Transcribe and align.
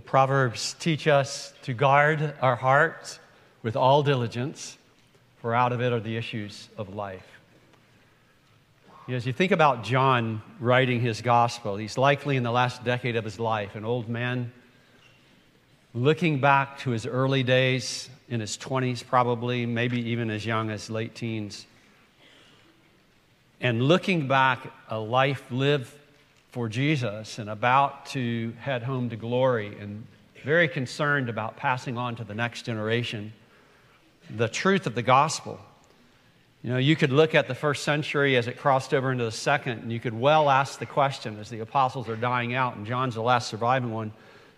The 0.00 0.06
Proverbs 0.06 0.76
teach 0.78 1.06
us 1.06 1.52
to 1.64 1.74
guard 1.74 2.32
our 2.40 2.56
hearts 2.56 3.20
with 3.62 3.76
all 3.76 4.02
diligence, 4.02 4.78
for 5.42 5.54
out 5.54 5.72
of 5.72 5.82
it 5.82 5.92
are 5.92 6.00
the 6.00 6.16
issues 6.16 6.70
of 6.78 6.94
life. 6.94 7.26
As 9.10 9.26
you 9.26 9.34
think 9.34 9.52
about 9.52 9.84
John 9.84 10.40
writing 10.58 11.02
his 11.02 11.20
gospel, 11.20 11.76
he's 11.76 11.98
likely 11.98 12.38
in 12.38 12.42
the 12.42 12.50
last 12.50 12.82
decade 12.82 13.14
of 13.14 13.24
his 13.24 13.38
life, 13.38 13.74
an 13.74 13.84
old 13.84 14.08
man 14.08 14.52
looking 15.92 16.40
back 16.40 16.78
to 16.78 16.92
his 16.92 17.04
early 17.04 17.42
days 17.42 18.08
in 18.30 18.40
his 18.40 18.56
20s, 18.56 19.06
probably, 19.06 19.66
maybe 19.66 20.00
even 20.12 20.30
as 20.30 20.46
young 20.46 20.70
as 20.70 20.88
late 20.88 21.14
teens, 21.14 21.66
and 23.60 23.82
looking 23.82 24.28
back 24.28 24.72
a 24.88 24.98
life 24.98 25.44
lived 25.50 25.92
for 26.50 26.68
Jesus 26.68 27.38
and 27.38 27.48
about 27.48 28.06
to 28.06 28.52
head 28.58 28.82
home 28.82 29.10
to 29.10 29.16
glory 29.16 29.76
and 29.78 30.04
very 30.42 30.68
concerned 30.68 31.28
about 31.28 31.56
passing 31.56 31.96
on 31.96 32.16
to 32.16 32.24
the 32.24 32.34
next 32.34 32.62
generation 32.62 33.32
the 34.36 34.48
truth 34.48 34.86
of 34.86 34.94
the 34.94 35.02
gospel. 35.02 35.58
You 36.62 36.70
know, 36.70 36.78
you 36.78 36.94
could 36.94 37.12
look 37.12 37.34
at 37.34 37.48
the 37.48 37.54
first 37.54 37.84
century 37.84 38.36
as 38.36 38.46
it 38.46 38.58
crossed 38.58 38.92
over 38.92 39.10
into 39.10 39.24
the 39.24 39.32
second, 39.32 39.82
and 39.82 39.92
you 39.92 39.98
could 39.98 40.18
well 40.18 40.50
ask 40.50 40.78
the 40.78 40.86
question 40.86 41.38
as 41.40 41.48
the 41.48 41.60
apostles 41.60 42.08
are 42.08 42.16
dying 42.16 42.54
out, 42.54 42.76
and 42.76 42.86
John's 42.86 43.14
the 43.14 43.22
last 43.22 43.48
surviving 43.48 43.92
one, 43.92 44.12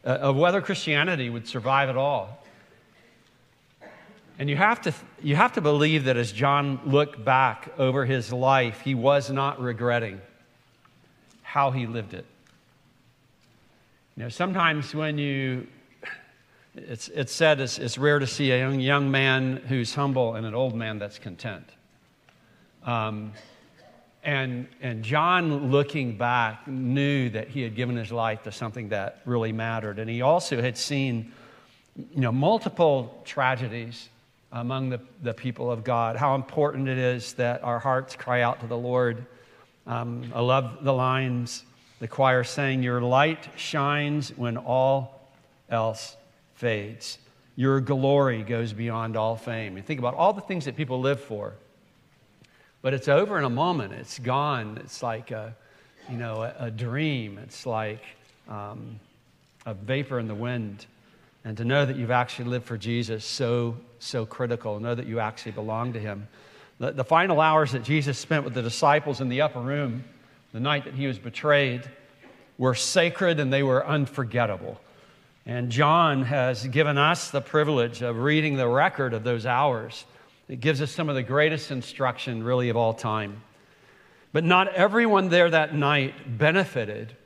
uh, 0.05 0.09
of 0.09 0.37
whether 0.37 0.61
Christianity 0.61 1.31
would 1.31 1.47
survive 1.47 1.89
at 1.89 1.97
all. 1.97 2.45
And 4.39 4.51
you 4.51 4.57
have, 4.57 4.81
to, 4.83 4.93
you 5.23 5.37
have 5.37 5.53
to 5.53 5.61
believe 5.61 6.05
that 6.05 6.17
as 6.17 6.33
John 6.33 6.81
looked 6.85 7.25
back 7.25 7.73
over 7.79 8.05
his 8.05 8.33
life, 8.33 8.81
he 8.81 8.95
was 8.95 9.31
not 9.31 9.61
regretting 9.61 10.21
how 11.53 11.71
he 11.71 11.87
lived 11.87 12.15
it. 12.15 12.25
You 14.17 14.23
know, 14.23 14.31
sometimes 14.31 14.95
when 14.95 15.19
you, 15.19 15.67
it's, 16.75 17.09
it's 17.09 17.31
said 17.31 17.61
it's, 17.61 17.79
it's 17.79 17.99
rare 17.99 18.19
to 18.19 18.27
see 18.27 18.53
a 18.53 18.59
young, 18.59 18.81
young 18.81 19.11
man 19.11 19.59
who's 19.69 19.95
humble 19.95 20.35
and 20.35 20.47
an 20.47 20.55
old 20.55 20.75
man 20.75 20.99
that's 20.99 21.19
content. 21.19 21.69
Um, 22.87 23.35
and, 24.25 24.67
and 24.81 25.03
John, 25.03 25.71
looking 25.71 26.17
back, 26.17 26.67
knew 26.67 27.29
that 27.29 27.49
he 27.49 27.61
had 27.61 27.77
given 27.77 27.97
his 27.97 28.11
life 28.11 28.45
to 28.45 28.53
something 28.53 28.89
that 28.89 29.21
really 29.27 29.53
mattered. 29.53 29.99
And 29.99 30.09
he 30.09 30.23
also 30.23 30.63
had 30.63 30.79
seen 30.79 31.33
you 32.15 32.23
know, 32.23 32.33
multiple 32.33 33.21
tragedies 33.27 34.09
among 34.53 34.89
the, 34.89 35.01
the 35.23 35.35
people 35.35 35.71
of 35.71 35.85
God, 35.85 36.17
how 36.17 36.35
important 36.35 36.89
it 36.89 36.97
is 36.97 37.35
that 37.35 37.63
our 37.63 37.79
hearts 37.79 38.17
cry 38.17 38.41
out 38.41 38.61
to 38.61 38.67
the 38.67 38.79
Lord 38.79 39.27
um, 39.87 40.33
I 40.35 40.41
love 40.41 40.85
the 40.85 40.93
lines 40.93 41.65
the 42.03 42.09
choir 42.09 42.43
saying, 42.43 42.83
Your 42.83 43.01
light 43.01 43.49
shines 43.55 44.37
when 44.37 44.57
all 44.57 45.21
else 45.71 46.17
fades. 46.57 47.17
Your 47.55 47.81
glory 47.81 48.43
goes 48.43 48.73
beyond 48.73 49.17
all 49.17 49.37
fame. 49.37 49.77
You 49.77 49.85
think 49.85 50.01
about 50.01 50.15
all 50.15 50.33
the 50.33 50.41
things 50.41 50.65
that 50.65 50.77
people 50.77 51.01
live 51.01 51.21
for, 51.21 51.55
but 52.83 52.93
it's 52.93 53.07
over 53.07 53.39
in 53.39 53.45
a 53.45 53.51
moment. 53.51 53.93
It's 53.93 54.19
gone. 54.19 54.79
It's 54.83 55.01
like 55.01 55.31
a, 55.31 55.55
you 56.11 56.17
know, 56.17 56.43
a, 56.43 56.67
a 56.67 56.71
dream. 56.73 57.39
It's 57.39 57.67
like 57.67 58.03
um, 58.49 58.99
a 59.65 59.73
vapor 59.73 60.19
in 60.19 60.27
the 60.27 60.35
wind. 60.35 60.87
And 61.45 61.57
to 61.57 61.65
know 61.65 61.87
that 61.87 61.95
you've 61.95 62.11
actually 62.11 62.49
lived 62.49 62.67
for 62.67 62.77
Jesus, 62.77 63.25
so, 63.25 63.77
so 64.01 64.27
critical. 64.27 64.81
Know 64.81 64.97
that 64.97 65.07
you 65.07 65.21
actually 65.21 65.53
belong 65.53 65.93
to 65.93 66.01
Him. 66.01 66.27
The, 66.83 66.91
the 66.91 67.05
final 67.05 67.41
hours 67.41 67.71
that 67.71 67.85
Jesus 67.85 68.19
spent 68.19 68.43
with 68.43 68.55
the 68.55 68.63
disciples 68.63 69.21
in 69.21 69.29
the 69.29 69.43
upper 69.43 69.61
room, 69.61 70.03
the 70.53 70.59
night 70.59 70.85
that 70.87 70.95
he 70.95 71.07
was 71.07 71.17
betrayed, 71.17 71.89
were 72.59 72.75
sacred 72.75 73.39
and 73.39 73.53
they 73.53 73.63
were 73.63 73.87
unforgettable. 73.87 74.81
And 75.47 75.71
John 75.71 76.25
has 76.25 76.67
given 76.67 76.99
us 76.99 77.31
the 77.31 77.41
privilege 77.41 78.03
of 78.03 78.19
reading 78.19 78.57
the 78.57 78.67
record 78.67 79.15
of 79.15 79.23
those 79.23 79.47
hours. 79.47 80.05
It 80.49 80.59
gives 80.59 80.83
us 80.83 80.91
some 80.91 81.09
of 81.09 81.15
the 81.15 81.23
greatest 81.23 81.71
instruction, 81.71 82.43
really, 82.43 82.69
of 82.69 82.77
all 82.77 82.95
time. 82.95 83.43
But 84.33 84.43
not 84.43 84.75
everyone 84.75 85.29
there 85.29 85.51
that 85.51 85.77
night 85.77 86.37
benefited 86.37 87.17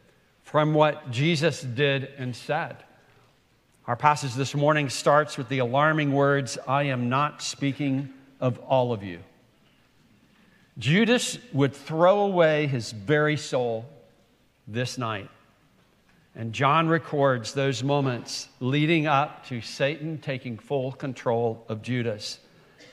from 0.43 0.75
what 0.75 1.11
Jesus 1.11 1.63
did 1.63 2.11
and 2.19 2.37
said. 2.37 2.77
Our 3.87 3.97
passage 3.97 4.35
this 4.35 4.55
morning 4.55 4.91
starts 4.91 5.39
with 5.39 5.49
the 5.49 5.61
alarming 5.61 6.13
words 6.13 6.59
I 6.69 6.83
am 6.83 7.09
not 7.09 7.41
speaking 7.41 8.13
of 8.39 8.59
all 8.59 8.93
of 8.93 9.03
you. 9.03 9.21
Judas 10.79 11.39
would 11.53 11.75
throw 11.75 12.21
away 12.21 12.67
his 12.67 12.93
very 12.93 13.37
soul 13.37 13.87
this 14.69 14.99
night. 14.99 15.31
And 16.35 16.53
John 16.53 16.87
records 16.87 17.55
those 17.55 17.83
moments 17.83 18.49
leading 18.61 19.07
up 19.07 19.47
to 19.47 19.63
Satan 19.63 20.19
taking 20.19 20.59
full 20.59 20.93
control 20.93 21.65
of 21.69 21.81
Judas, 21.81 22.41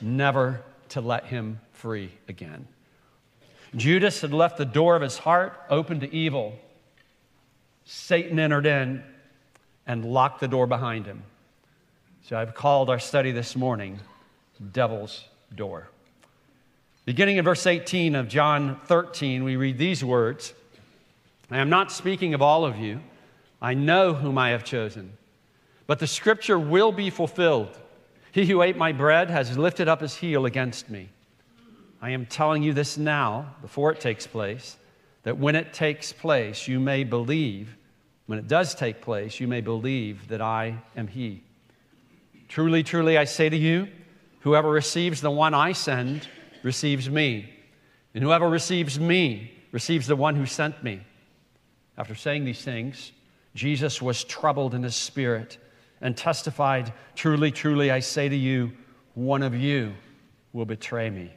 never 0.00 0.62
to 0.90 1.02
let 1.02 1.26
him 1.26 1.60
free 1.72 2.10
again. 2.26 2.66
Judas 3.76 4.22
had 4.22 4.32
left 4.32 4.56
the 4.56 4.64
door 4.64 4.96
of 4.96 5.02
his 5.02 5.18
heart 5.18 5.60
open 5.68 6.00
to 6.00 6.14
evil. 6.14 6.58
Satan 7.84 8.38
entered 8.38 8.64
in 8.64 9.02
and 9.86 10.06
locked 10.06 10.40
the 10.40 10.48
door 10.48 10.66
behind 10.66 11.04
him. 11.04 11.22
So 12.22 12.38
I've 12.38 12.54
called 12.54 12.88
our 12.88 12.98
study 12.98 13.32
this 13.32 13.54
morning 13.54 14.00
Devil's 14.72 15.24
Door. 15.54 15.88
Beginning 17.04 17.36
in 17.36 17.44
verse 17.44 17.66
18 17.66 18.14
of 18.14 18.28
John 18.28 18.80
13, 18.86 19.44
we 19.44 19.56
read 19.56 19.76
these 19.76 20.02
words 20.02 20.54
I 21.50 21.58
am 21.58 21.68
not 21.68 21.92
speaking 21.92 22.32
of 22.32 22.40
all 22.40 22.64
of 22.64 22.78
you. 22.78 23.00
I 23.60 23.74
know 23.74 24.14
whom 24.14 24.38
I 24.38 24.50
have 24.50 24.64
chosen. 24.64 25.12
But 25.86 25.98
the 25.98 26.06
scripture 26.06 26.58
will 26.58 26.92
be 26.92 27.10
fulfilled. 27.10 27.78
He 28.32 28.46
who 28.46 28.62
ate 28.62 28.76
my 28.76 28.92
bread 28.92 29.30
has 29.30 29.56
lifted 29.56 29.86
up 29.86 30.00
his 30.00 30.16
heel 30.16 30.46
against 30.46 30.88
me. 30.88 31.10
I 32.00 32.10
am 32.10 32.26
telling 32.26 32.62
you 32.62 32.72
this 32.72 32.96
now, 32.96 33.54
before 33.60 33.92
it 33.92 34.00
takes 34.00 34.26
place, 34.26 34.76
that 35.22 35.38
when 35.38 35.54
it 35.54 35.72
takes 35.72 36.12
place, 36.12 36.66
you 36.66 36.80
may 36.80 37.04
believe, 37.04 37.76
when 38.26 38.38
it 38.38 38.48
does 38.48 38.74
take 38.74 39.00
place, 39.02 39.40
you 39.40 39.46
may 39.46 39.60
believe 39.60 40.28
that 40.28 40.40
I 40.40 40.78
am 40.96 41.06
he. 41.06 41.42
Truly, 42.48 42.82
truly, 42.82 43.16
I 43.18 43.24
say 43.24 43.48
to 43.48 43.56
you, 43.56 43.88
whoever 44.40 44.70
receives 44.70 45.20
the 45.20 45.30
one 45.30 45.54
I 45.54 45.72
send, 45.72 46.28
receives 46.64 47.08
me. 47.08 47.48
And 48.14 48.24
whoever 48.24 48.48
receives 48.48 48.98
me 48.98 49.52
receives 49.70 50.06
the 50.06 50.16
one 50.16 50.34
who 50.34 50.46
sent 50.46 50.82
me. 50.82 51.00
After 51.96 52.14
saying 52.14 52.44
these 52.44 52.62
things, 52.62 53.12
Jesus 53.54 54.02
was 54.02 54.24
troubled 54.24 54.74
in 54.74 54.82
his 54.82 54.96
spirit 54.96 55.58
and 56.00 56.16
testified, 56.16 56.92
Truly, 57.14 57.50
truly, 57.52 57.90
I 57.90 58.00
say 58.00 58.28
to 58.28 58.36
you, 58.36 58.72
one 59.14 59.42
of 59.42 59.54
you 59.54 59.94
will 60.52 60.64
betray 60.64 61.10
me. 61.10 61.32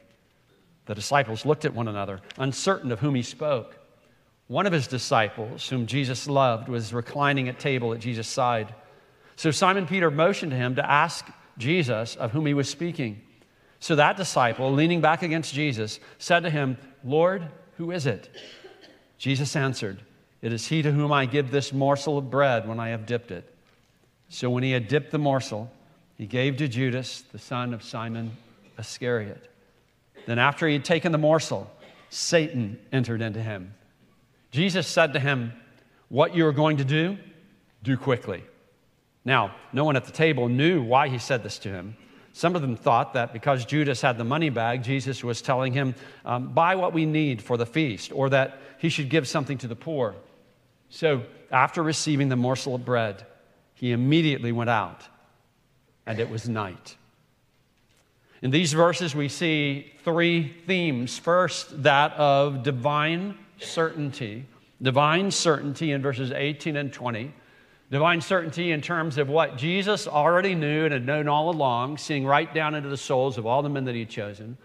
The 0.86 0.94
disciples 0.94 1.44
looked 1.44 1.64
at 1.64 1.74
one 1.74 1.88
another, 1.88 2.20
uncertain 2.38 2.90
of 2.90 2.98
whom 2.98 3.14
he 3.14 3.22
spoke. 3.22 3.78
One 4.46 4.66
of 4.66 4.72
his 4.72 4.86
disciples, 4.86 5.68
whom 5.68 5.86
Jesus 5.86 6.26
loved, 6.26 6.68
was 6.68 6.94
reclining 6.94 7.48
at 7.48 7.58
table 7.58 7.92
at 7.92 8.00
Jesus' 8.00 8.26
side. 8.26 8.74
So 9.36 9.50
Simon 9.50 9.86
Peter 9.86 10.10
motioned 10.10 10.52
to 10.52 10.56
him 10.56 10.76
to 10.76 10.90
ask 10.90 11.26
Jesus 11.58 12.16
of 12.16 12.32
whom 12.32 12.46
he 12.46 12.54
was 12.54 12.68
speaking. 12.68 13.20
So 13.80 13.94
that 13.96 14.16
disciple, 14.16 14.72
leaning 14.72 15.00
back 15.00 15.22
against 15.22 15.54
Jesus, 15.54 16.00
said 16.18 16.40
to 16.40 16.50
him, 16.50 16.76
Lord, 17.04 17.46
who 17.76 17.90
is 17.90 18.06
it? 18.06 18.28
Jesus 19.18 19.54
answered, 19.54 20.02
It 20.42 20.52
is 20.52 20.66
he 20.66 20.82
to 20.82 20.92
whom 20.92 21.12
I 21.12 21.26
give 21.26 21.50
this 21.50 21.72
morsel 21.72 22.18
of 22.18 22.30
bread 22.30 22.68
when 22.68 22.80
I 22.80 22.88
have 22.88 23.06
dipped 23.06 23.30
it. 23.30 23.54
So 24.28 24.50
when 24.50 24.62
he 24.62 24.72
had 24.72 24.88
dipped 24.88 25.10
the 25.10 25.18
morsel, 25.18 25.70
he 26.16 26.26
gave 26.26 26.56
to 26.56 26.68
Judas, 26.68 27.22
the 27.32 27.38
son 27.38 27.72
of 27.72 27.82
Simon 27.82 28.36
Iscariot. 28.78 29.50
Then, 30.26 30.38
after 30.38 30.66
he 30.66 30.74
had 30.74 30.84
taken 30.84 31.12
the 31.12 31.18
morsel, 31.18 31.70
Satan 32.10 32.78
entered 32.92 33.22
into 33.22 33.40
him. 33.40 33.74
Jesus 34.50 34.86
said 34.86 35.12
to 35.12 35.20
him, 35.20 35.52
What 36.08 36.34
you 36.34 36.46
are 36.46 36.52
going 36.52 36.78
to 36.78 36.84
do, 36.84 37.16
do 37.82 37.96
quickly. 37.96 38.42
Now, 39.24 39.54
no 39.72 39.84
one 39.84 39.96
at 39.96 40.04
the 40.04 40.12
table 40.12 40.48
knew 40.48 40.82
why 40.82 41.08
he 41.08 41.18
said 41.18 41.42
this 41.42 41.58
to 41.60 41.68
him. 41.68 41.96
Some 42.38 42.54
of 42.54 42.62
them 42.62 42.76
thought 42.76 43.14
that 43.14 43.32
because 43.32 43.64
Judas 43.64 44.00
had 44.00 44.16
the 44.16 44.22
money 44.22 44.48
bag, 44.48 44.84
Jesus 44.84 45.24
was 45.24 45.42
telling 45.42 45.72
him, 45.72 45.96
um, 46.24 46.52
buy 46.52 46.76
what 46.76 46.92
we 46.92 47.04
need 47.04 47.42
for 47.42 47.56
the 47.56 47.66
feast, 47.66 48.12
or 48.12 48.30
that 48.30 48.58
he 48.78 48.90
should 48.90 49.08
give 49.08 49.26
something 49.26 49.58
to 49.58 49.66
the 49.66 49.74
poor. 49.74 50.14
So, 50.88 51.24
after 51.50 51.82
receiving 51.82 52.28
the 52.28 52.36
morsel 52.36 52.76
of 52.76 52.84
bread, 52.84 53.26
he 53.74 53.90
immediately 53.90 54.52
went 54.52 54.70
out, 54.70 55.02
and 56.06 56.20
it 56.20 56.30
was 56.30 56.48
night. 56.48 56.96
In 58.40 58.52
these 58.52 58.72
verses, 58.72 59.16
we 59.16 59.28
see 59.28 59.92
three 60.04 60.54
themes. 60.64 61.18
First, 61.18 61.82
that 61.82 62.12
of 62.12 62.62
divine 62.62 63.36
certainty. 63.58 64.46
Divine 64.80 65.32
certainty 65.32 65.90
in 65.90 66.02
verses 66.02 66.30
18 66.30 66.76
and 66.76 66.92
20. 66.92 67.34
Divine 67.90 68.20
certainty 68.20 68.72
in 68.72 68.82
terms 68.82 69.16
of 69.16 69.30
what 69.30 69.56
Jesus 69.56 70.06
already 70.06 70.54
knew 70.54 70.84
and 70.84 70.92
had 70.92 71.06
known 71.06 71.26
all 71.26 71.48
along, 71.48 71.96
seeing 71.96 72.26
right 72.26 72.52
down 72.52 72.74
into 72.74 72.90
the 72.90 72.98
souls 72.98 73.38
of 73.38 73.46
all 73.46 73.62
the 73.62 73.70
men 73.70 73.84
that 73.86 73.94
he 73.94 74.00
had 74.00 74.10
chosen. 74.10 74.58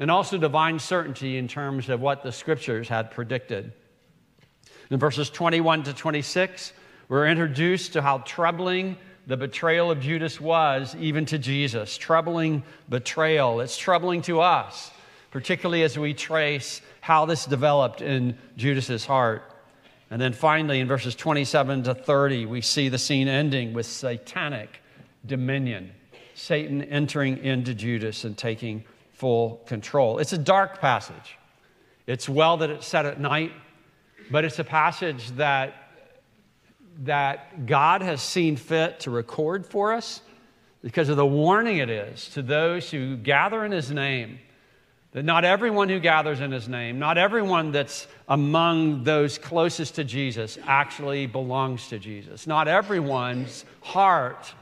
And 0.00 0.10
also 0.10 0.38
divine 0.38 0.80
certainty 0.80 1.36
in 1.36 1.46
terms 1.46 1.88
of 1.88 2.00
what 2.00 2.24
the 2.24 2.32
scriptures 2.32 2.88
had 2.88 3.12
predicted. 3.12 3.72
In 4.90 4.98
verses 4.98 5.30
21 5.30 5.84
to 5.84 5.94
26, 5.94 6.72
We're 7.08 7.28
introduced 7.28 7.92
to 7.92 8.02
how 8.02 8.18
troubling 8.18 8.96
the 9.28 9.36
betrayal 9.36 9.92
of 9.92 10.00
Judas 10.00 10.40
was, 10.40 10.96
even 10.96 11.26
to 11.26 11.38
Jesus. 11.38 11.96
Troubling 11.96 12.64
betrayal. 12.88 13.60
It's 13.60 13.78
troubling 13.78 14.20
to 14.22 14.40
us, 14.40 14.90
particularly 15.30 15.84
as 15.84 15.96
we 15.96 16.12
trace 16.12 16.82
how 17.00 17.24
this 17.24 17.46
developed 17.46 18.02
in 18.02 18.36
Judas's 18.56 19.06
heart. 19.06 19.53
And 20.14 20.20
then 20.20 20.32
finally, 20.32 20.78
in 20.78 20.86
verses 20.86 21.16
27 21.16 21.82
to 21.82 21.94
30, 21.96 22.46
we 22.46 22.60
see 22.60 22.88
the 22.88 22.98
scene 22.98 23.26
ending 23.26 23.72
with 23.72 23.84
satanic 23.84 24.80
dominion. 25.26 25.90
Satan 26.36 26.82
entering 26.82 27.38
into 27.38 27.74
Judas 27.74 28.22
and 28.22 28.38
taking 28.38 28.84
full 29.14 29.60
control. 29.66 30.20
It's 30.20 30.32
a 30.32 30.38
dark 30.38 30.80
passage. 30.80 31.36
It's 32.06 32.28
well 32.28 32.58
that 32.58 32.70
it's 32.70 32.86
set 32.86 33.06
at 33.06 33.18
night, 33.18 33.50
but 34.30 34.44
it's 34.44 34.60
a 34.60 34.64
passage 34.64 35.30
that, 35.30 35.74
that 37.02 37.66
God 37.66 38.00
has 38.00 38.22
seen 38.22 38.54
fit 38.54 39.00
to 39.00 39.10
record 39.10 39.66
for 39.66 39.92
us 39.92 40.20
because 40.80 41.08
of 41.08 41.16
the 41.16 41.26
warning 41.26 41.78
it 41.78 41.90
is 41.90 42.28
to 42.34 42.42
those 42.42 42.88
who 42.88 43.16
gather 43.16 43.64
in 43.64 43.72
His 43.72 43.90
name. 43.90 44.38
That 45.14 45.24
not 45.24 45.44
everyone 45.44 45.88
who 45.88 46.00
gathers 46.00 46.40
in 46.40 46.50
His 46.50 46.68
name, 46.68 46.98
not 46.98 47.18
everyone 47.18 47.70
that's 47.70 48.08
among 48.28 49.04
those 49.04 49.38
closest 49.38 49.94
to 49.94 50.04
Jesus 50.04 50.58
actually 50.66 51.26
belongs 51.26 51.88
to 51.88 52.00
Jesus. 52.00 52.48
Not 52.48 52.66
everyone's 52.66 53.64
heart 53.80 54.52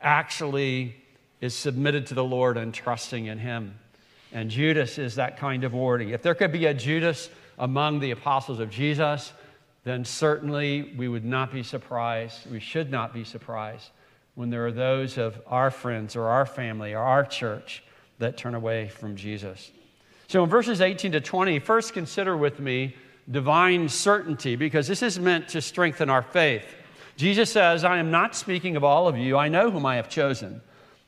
actually 0.00 0.96
is 1.42 1.54
submitted 1.54 2.06
to 2.06 2.14
the 2.14 2.24
Lord 2.24 2.56
and 2.56 2.72
trusting 2.72 3.26
in 3.26 3.38
Him. 3.38 3.78
And 4.32 4.48
Judas 4.48 4.98
is 4.98 5.16
that 5.16 5.36
kind 5.36 5.64
of 5.64 5.74
warning. 5.74 6.08
If 6.08 6.22
there 6.22 6.34
could 6.34 6.52
be 6.52 6.64
a 6.64 6.72
Judas 6.72 7.28
among 7.58 8.00
the 8.00 8.12
apostles 8.12 8.58
of 8.58 8.70
Jesus, 8.70 9.34
then 9.84 10.06
certainly 10.06 10.94
we 10.96 11.08
would 11.08 11.26
not 11.26 11.52
be 11.52 11.62
surprised. 11.62 12.50
We 12.50 12.60
should 12.60 12.90
not 12.90 13.12
be 13.12 13.24
surprised 13.24 13.90
when 14.34 14.48
there 14.48 14.66
are 14.66 14.72
those 14.72 15.18
of 15.18 15.38
our 15.46 15.70
friends 15.70 16.16
or 16.16 16.28
our 16.28 16.46
family 16.46 16.94
or 16.94 17.00
our 17.00 17.26
church 17.26 17.82
that 18.22 18.36
turn 18.36 18.54
away 18.54 18.88
from 18.88 19.16
Jesus. 19.16 19.70
So 20.28 20.42
in 20.42 20.50
verses 20.50 20.80
18 20.80 21.12
to 21.12 21.20
20, 21.20 21.58
first 21.58 21.92
consider 21.92 22.36
with 22.36 22.58
me 22.58 22.96
divine 23.30 23.88
certainty 23.88 24.56
because 24.56 24.88
this 24.88 25.02
is 25.02 25.18
meant 25.18 25.48
to 25.48 25.60
strengthen 25.60 26.10
our 26.10 26.22
faith. 26.22 26.64
Jesus 27.16 27.50
says, 27.50 27.84
I 27.84 27.98
am 27.98 28.10
not 28.10 28.34
speaking 28.34 28.76
of 28.76 28.84
all 28.84 29.06
of 29.06 29.18
you. 29.18 29.36
I 29.36 29.48
know 29.48 29.70
whom 29.70 29.86
I 29.86 29.96
have 29.96 30.08
chosen. 30.08 30.60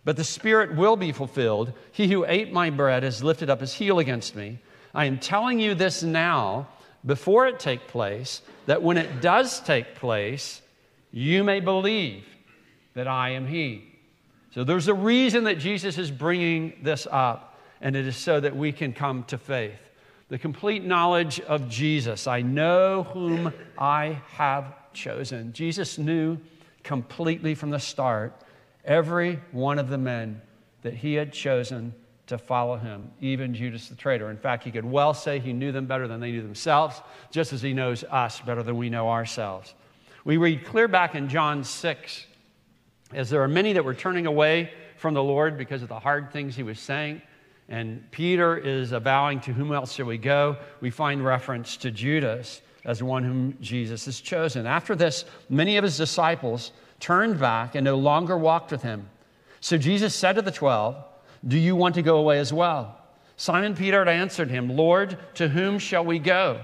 But 0.05 0.17
the 0.17 0.25
Spirit 0.25 0.77
will 0.77 0.97
be 0.97 1.13
fulfilled. 1.13 1.73
He 1.91 2.09
who 2.09 2.27
ate 2.27 2.53
my 2.53 2.69
bread 2.71 3.03
has 3.03 3.25
lifted 3.25 3.49
up 3.49 3.61
his 3.61 3.73
heel 3.73 3.99
against 3.99 4.37
me. 4.37 4.59
I 4.95 5.07
am 5.07 5.19
telling 5.19 5.59
you 5.59 5.75
this 5.75 6.03
now, 6.03 6.69
before 7.07 7.47
it 7.47 7.59
take 7.59 7.89
place, 7.89 8.43
that 8.67 8.83
when 8.83 8.97
it 8.97 9.21
does 9.21 9.61
take 9.61 9.95
place, 9.97 10.61
you 11.11 11.43
may 11.43 11.61
believe 11.61 12.25
that 12.95 13.09
I 13.09 13.31
am 13.31 13.47
He. 13.47 13.94
So 14.55 14.63
there's 14.63 14.87
a 14.87 14.95
reason 14.95 15.45
that 15.45 15.59
Jesus 15.59 15.99
is 15.99 16.13
bringing 16.13 16.75
this 16.81 17.09
up, 17.11 17.59
and 17.81 17.97
it 17.97 18.07
is 18.07 18.17
so 18.17 18.39
that 18.39 18.55
we 18.55 18.71
can 18.71 18.93
come 18.93 19.25
to 19.25 19.37
faith. 19.37 19.81
The 20.29 20.39
complete 20.39 20.85
knowledge 20.85 21.41
of 21.41 21.69
Jesus. 21.69 22.29
I 22.29 22.43
know 22.43 23.03
whom 23.03 23.53
I 23.77 24.23
have 24.29 24.93
chosen. 24.93 25.53
Jesus 25.53 25.99
knew 25.99 26.39
completely 26.85 27.57
from 27.57 27.71
the 27.71 27.81
start 27.81 28.33
every 28.85 29.41
one 29.51 29.81
of 29.81 29.89
the 29.89 29.99
men 29.99 30.41
that 30.83 30.95
he 30.95 31.15
had 31.15 31.33
chosen 31.33 31.93
to 32.29 32.39
follow 32.39 32.77
him, 32.77 33.11
even 33.21 33.55
Judas 33.55 33.89
the 33.89 33.97
traitor. 33.97 34.31
In 34.31 34.37
fact, 34.37 34.63
he 34.63 34.71
could 34.71 34.85
well 34.85 35.15
say 35.15 35.41
he 35.41 35.53
knew 35.53 35.73
them 35.73 35.87
better 35.87 36.07
than 36.07 36.21
they 36.21 36.31
knew 36.31 36.43
themselves, 36.43 37.03
just 37.33 37.53
as 37.53 37.61
he 37.61 37.73
knows 37.73 38.05
us 38.05 38.41
better 38.41 38.63
than 38.63 38.77
we 38.77 38.89
know 38.89 39.11
ourselves. 39.11 39.75
We 40.25 40.37
read 40.37 40.65
clear 40.65 40.87
back 40.87 41.17
in 41.17 41.29
John 41.29 41.65
6, 41.65 42.27
as 43.15 43.31
there 43.31 43.43
are 43.43 43.49
many 43.49 43.73
that 43.73 43.85
were 43.85 43.95
turning 43.95 44.27
away 44.27 44.71
from 44.97 45.15
the 45.15 45.23
Lord 45.23 45.57
because 45.57 45.83
of 45.83 45.89
the 45.89 45.99
hard 45.99 46.33
things 46.33 46.57
he 46.57 46.63
was 46.63 46.79
saying. 46.81 47.23
And 47.69 48.11
Peter 48.11 48.57
is 48.57 48.93
avowing 48.93 49.41
to 49.41 49.53
whom 49.53 49.73
else 49.73 49.95
shall 49.95 50.07
we 50.07 50.19
go? 50.19 50.57
We 50.81 50.91
find 50.91 51.25
reference 51.25 51.77
to 51.79 51.91
Judas 51.91 52.61
as 52.85 53.03
one 53.03 53.25
whom 53.25 53.57
Jesus 53.61 54.05
has 54.05 54.21
chosen. 54.21 54.67
After 54.67 54.95
this, 54.95 55.25
many 55.49 55.77
of 55.77 55.85
his 55.85 55.97
disciples 55.97 56.73
turned 57.01 57.41
back 57.41 57.75
and 57.75 57.85
no 57.85 57.97
longer 57.97 58.37
walked 58.37 58.71
with 58.71 58.83
him. 58.83 59.09
So 59.61 59.79
Jesus 59.79 60.15
said 60.15 60.35
to 60.35 60.43
the 60.43 60.51
twelve, 60.51 60.97
Do 61.47 61.59
you 61.59 61.75
want 61.75 61.95
to 61.95 62.03
go 62.03 62.19
away 62.19 62.39
as 62.39 62.53
well? 62.53 62.99
Simon 63.37 63.75
Peter 63.75 64.07
answered 64.07 64.51
him, 64.51 64.77
Lord, 64.77 65.19
to 65.35 65.49
whom 65.49 65.79
shall 65.79 66.05
we 66.05 66.19
go? 66.19 66.61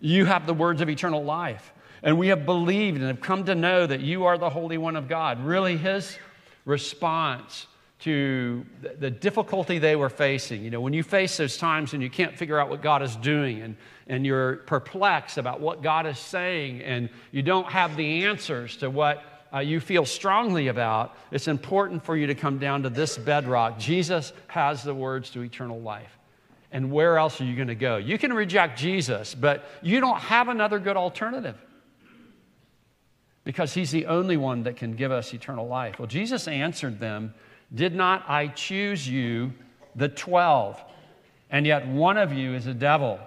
You 0.00 0.24
have 0.24 0.46
the 0.46 0.54
words 0.54 0.80
of 0.80 0.88
eternal 0.88 1.22
life. 1.22 1.72
And 2.02 2.18
we 2.18 2.28
have 2.28 2.46
believed 2.46 2.98
and 2.98 3.06
have 3.06 3.20
come 3.20 3.44
to 3.44 3.54
know 3.54 3.86
that 3.86 4.00
you 4.00 4.24
are 4.24 4.38
the 4.38 4.50
Holy 4.50 4.78
One 4.78 4.96
of 4.96 5.08
God. 5.08 5.44
Really, 5.44 5.76
his 5.76 6.18
response 6.64 7.66
to 8.00 8.64
the 8.98 9.10
difficulty 9.10 9.78
they 9.78 9.94
were 9.94 10.08
facing. 10.08 10.64
You 10.64 10.70
know, 10.70 10.80
when 10.80 10.94
you 10.94 11.02
face 11.02 11.36
those 11.36 11.58
times 11.58 11.92
and 11.92 12.02
you 12.02 12.08
can't 12.08 12.36
figure 12.36 12.58
out 12.58 12.70
what 12.70 12.80
God 12.80 13.02
is 13.02 13.14
doing 13.16 13.60
and, 13.60 13.76
and 14.06 14.24
you're 14.24 14.56
perplexed 14.56 15.36
about 15.36 15.60
what 15.60 15.82
God 15.82 16.06
is 16.06 16.18
saying 16.18 16.80
and 16.80 17.10
you 17.30 17.42
don't 17.42 17.70
have 17.70 17.96
the 17.96 18.24
answers 18.24 18.78
to 18.78 18.88
what 18.88 19.22
uh, 19.52 19.58
you 19.58 19.80
feel 19.80 20.06
strongly 20.06 20.68
about, 20.68 21.16
it's 21.30 21.48
important 21.48 22.02
for 22.02 22.16
you 22.16 22.26
to 22.28 22.34
come 22.34 22.58
down 22.58 22.84
to 22.84 22.88
this 22.88 23.18
bedrock. 23.18 23.78
Jesus 23.78 24.32
has 24.46 24.82
the 24.82 24.94
words 24.94 25.28
to 25.30 25.42
eternal 25.42 25.80
life. 25.80 26.16
And 26.72 26.90
where 26.92 27.18
else 27.18 27.40
are 27.40 27.44
you 27.44 27.56
going 27.56 27.68
to 27.68 27.74
go? 27.74 27.96
You 27.96 28.16
can 28.16 28.32
reject 28.32 28.78
Jesus, 28.78 29.34
but 29.34 29.64
you 29.82 30.00
don't 30.00 30.20
have 30.20 30.48
another 30.48 30.78
good 30.78 30.96
alternative 30.96 31.56
because 33.50 33.74
he's 33.74 33.90
the 33.90 34.06
only 34.06 34.36
one 34.36 34.62
that 34.62 34.76
can 34.76 34.94
give 34.94 35.10
us 35.10 35.34
eternal 35.34 35.66
life. 35.66 35.98
Well, 35.98 36.06
Jesus 36.06 36.46
answered 36.46 37.00
them, 37.00 37.34
Did 37.74 37.96
not 37.96 38.24
I 38.28 38.46
choose 38.46 39.08
you, 39.08 39.52
the 39.96 40.08
twelve, 40.08 40.80
and 41.50 41.66
yet 41.66 41.84
one 41.88 42.16
of 42.16 42.32
you 42.32 42.54
is 42.54 42.68
a 42.68 42.74
devil? 42.74 43.18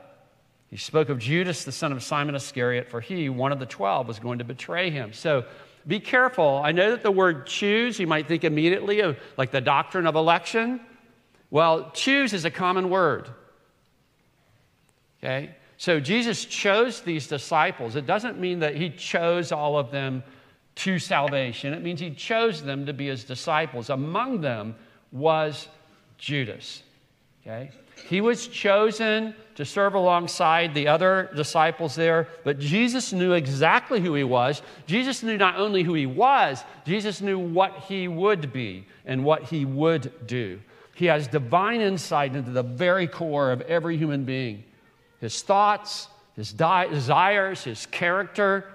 He 0.69 0.77
spoke 0.77 1.09
of 1.09 1.19
Judas, 1.19 1.65
the 1.65 1.73
son 1.73 1.91
of 1.91 2.01
Simon 2.01 2.35
Iscariot, 2.35 2.87
for 2.87 3.01
he, 3.01 3.27
one 3.27 3.51
of 3.51 3.59
the 3.59 3.65
twelve, 3.65 4.07
was 4.07 4.17
going 4.17 4.37
to 4.37 4.45
betray 4.45 4.89
him. 4.91 5.11
So 5.11 5.43
be 5.85 5.99
careful. 5.99 6.61
I 6.63 6.71
know 6.71 6.91
that 6.91 7.03
the 7.03 7.11
word 7.11 7.45
choose, 7.45 7.99
you 7.99 8.07
might 8.07 8.29
think 8.29 8.45
immediately 8.45 9.01
of 9.01 9.19
like 9.35 9.51
the 9.51 9.59
doctrine 9.59 10.07
of 10.07 10.15
election. 10.15 10.79
Well, 11.51 11.91
choose 11.91 12.31
is 12.31 12.45
a 12.45 12.49
common 12.49 12.89
word. 12.89 13.27
Okay? 15.19 15.53
So 15.83 15.99
Jesus 15.99 16.45
chose 16.45 17.01
these 17.01 17.27
disciples. 17.27 17.97
It 17.97 18.05
doesn't 18.05 18.39
mean 18.39 18.59
that 18.59 18.73
he 18.73 18.89
chose 18.89 19.51
all 19.51 19.77
of 19.77 19.91
them 19.91 20.23
to 20.75 20.97
salvation, 20.97 21.73
it 21.73 21.83
means 21.83 21.99
he 21.99 22.11
chose 22.11 22.63
them 22.63 22.85
to 22.85 22.93
be 22.93 23.07
his 23.07 23.25
disciples. 23.25 23.89
Among 23.89 24.39
them 24.39 24.75
was 25.11 25.67
Judas. 26.17 26.83
Okay? 27.41 27.69
He 28.07 28.21
was 28.21 28.47
chosen 28.47 29.35
to 29.55 29.65
serve 29.65 29.95
alongside 29.95 30.73
the 30.73 30.87
other 30.87 31.29
disciples 31.35 31.95
there, 31.95 32.29
but 32.45 32.59
Jesus 32.59 33.11
knew 33.11 33.33
exactly 33.33 33.99
who 33.99 34.13
he 34.15 34.23
was. 34.23 34.61
Jesus 34.85 35.21
knew 35.21 35.35
not 35.35 35.57
only 35.57 35.83
who 35.83 35.95
he 35.95 36.05
was, 36.05 36.63
Jesus 36.85 37.19
knew 37.19 37.37
what 37.37 37.79
he 37.89 38.07
would 38.07 38.53
be 38.53 38.87
and 39.05 39.25
what 39.25 39.43
he 39.43 39.65
would 39.65 40.27
do. 40.27 40.61
He 40.95 41.07
has 41.07 41.27
divine 41.27 41.81
insight 41.81 42.37
into 42.37 42.51
the 42.51 42.63
very 42.63 43.05
core 43.05 43.51
of 43.51 43.59
every 43.63 43.97
human 43.97 44.23
being 44.23 44.63
his 45.23 45.41
thoughts, 45.41 46.07
his 46.35 46.53
desires, 46.53 47.63
his 47.63 47.87
character. 47.87 48.69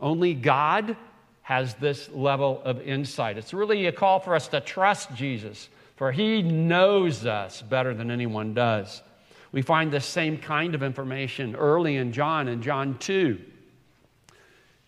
Only 0.00 0.34
God 0.34 0.96
has 1.42 1.74
this 1.74 2.08
level 2.10 2.60
of 2.64 2.80
insight. 2.82 3.38
It's 3.38 3.54
really 3.54 3.86
a 3.86 3.92
call 3.92 4.18
for 4.18 4.34
us 4.34 4.48
to 4.48 4.60
trust 4.60 5.14
Jesus 5.14 5.68
for 5.98 6.12
he 6.12 6.42
knows 6.42 7.26
us 7.26 7.60
better 7.60 7.92
than 7.92 8.12
anyone 8.12 8.54
does. 8.54 9.02
We 9.50 9.62
find 9.62 9.90
the 9.90 10.00
same 10.00 10.38
kind 10.38 10.76
of 10.76 10.84
information 10.84 11.56
early 11.56 11.96
in 11.96 12.12
John, 12.12 12.46
in 12.46 12.62
John 12.62 12.96
2. 12.98 13.36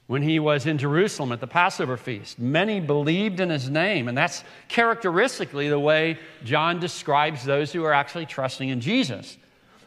When 0.06 0.22
he 0.22 0.38
was 0.38 0.66
in 0.66 0.78
Jerusalem 0.78 1.32
at 1.32 1.40
the 1.40 1.49
Passover 1.49 1.96
feast, 1.96 2.38
many 2.38 2.78
believed 2.78 3.40
in 3.40 3.50
his 3.50 3.68
name. 3.68 4.06
And 4.06 4.16
that's 4.16 4.44
characteristically 4.68 5.68
the 5.68 5.80
way 5.80 6.16
John 6.44 6.78
describes 6.78 7.44
those 7.44 7.72
who 7.72 7.84
are 7.84 7.92
actually 7.92 8.26
trusting 8.26 8.68
in 8.68 8.80
Jesus. 8.80 9.37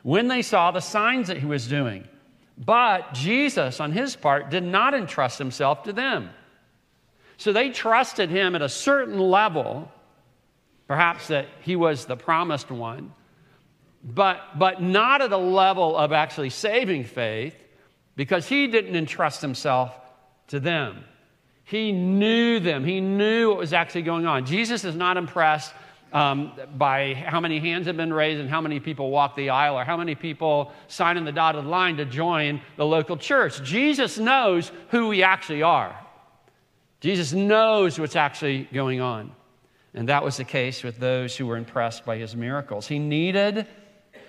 When 0.03 0.27
they 0.27 0.41
saw 0.41 0.72
the 0.72 0.79
signs 0.79 1.27
that 1.27 1.38
he 1.38 1.45
was 1.45 1.67
doing. 1.67 2.07
But 2.57 3.13
Jesus, 3.13 3.79
on 3.79 3.91
his 3.91 4.15
part, 4.15 4.51
did 4.51 4.63
not 4.63 4.93
entrust 4.93 5.39
himself 5.39 5.83
to 5.83 5.93
them. 5.93 6.29
So 7.38 7.51
they 7.51 7.72
trusted 7.72 8.29
him 8.29 8.55
at 8.55 8.62
a 8.62 8.69
certain 8.69 9.17
level 9.17 9.91
Perhaps 10.88 11.27
that 11.27 11.48
he 11.62 11.75
was 11.75 12.05
the 12.05 12.17
promised 12.17 12.69
one, 12.69 13.13
but, 14.03 14.41
but 14.60 14.81
not 14.81 15.22
at 15.22 15.31
a 15.31 15.38
level 15.38 15.95
of 15.98 16.12
actually 16.12 16.50
saving 16.50 17.05
faith 17.05 17.55
because 18.15 18.48
he 18.48 18.67
didn't 18.67 18.95
entrust 18.95 19.41
himself 19.41 19.98
to 20.48 20.60
them. 20.60 21.03
He 21.63 21.93
knew 21.93 22.60
them, 22.60 22.83
he 22.83 23.00
knew 23.00 23.50
what 23.50 23.57
was 23.57 23.74
actually 23.74 24.01
going 24.01 24.27
on. 24.27 24.45
Jesus 24.45 24.83
is 24.83 24.95
not 24.95 25.15
impressed 25.15 25.74
um, 26.13 26.53
by 26.77 27.13
how 27.13 27.39
many 27.39 27.60
hands 27.60 27.88
have 27.88 27.98
been 27.98 28.13
raised 28.13 28.39
and 28.39 28.50
how 28.50 28.62
many 28.62 28.79
people 28.79 29.10
walk 29.10 29.36
the 29.36 29.50
aisle 29.50 29.77
or 29.77 29.84
how 29.84 29.98
many 29.98 30.15
people 30.15 30.72
sign 30.88 31.17
in 31.17 31.25
the 31.25 31.32
dotted 31.32 31.65
line 31.65 31.98
to 31.98 32.05
join 32.05 32.62
the 32.77 32.86
local 32.86 33.17
church. 33.17 33.62
Jesus 33.63 34.17
knows 34.17 34.72
who 34.89 35.10
we 35.10 35.24
actually 35.24 35.63
are. 35.63 36.00
Jesus 37.01 37.34
knows 37.34 38.00
what's 38.00 38.15
actually 38.15 38.70
going 38.74 39.01
on. 39.01 39.32
And 39.96 40.08
that 40.10 40.24
was 40.24 40.38
the 40.38 40.43
case 40.43 40.84
with 40.84 40.98
those 40.98 41.36
who 41.36 41.46
were 41.46 41.58
impressed 41.58 42.05
by 42.05 42.17
his 42.17 42.36
miracles. 42.36 42.88
He 42.88 43.00
needed 43.00 43.67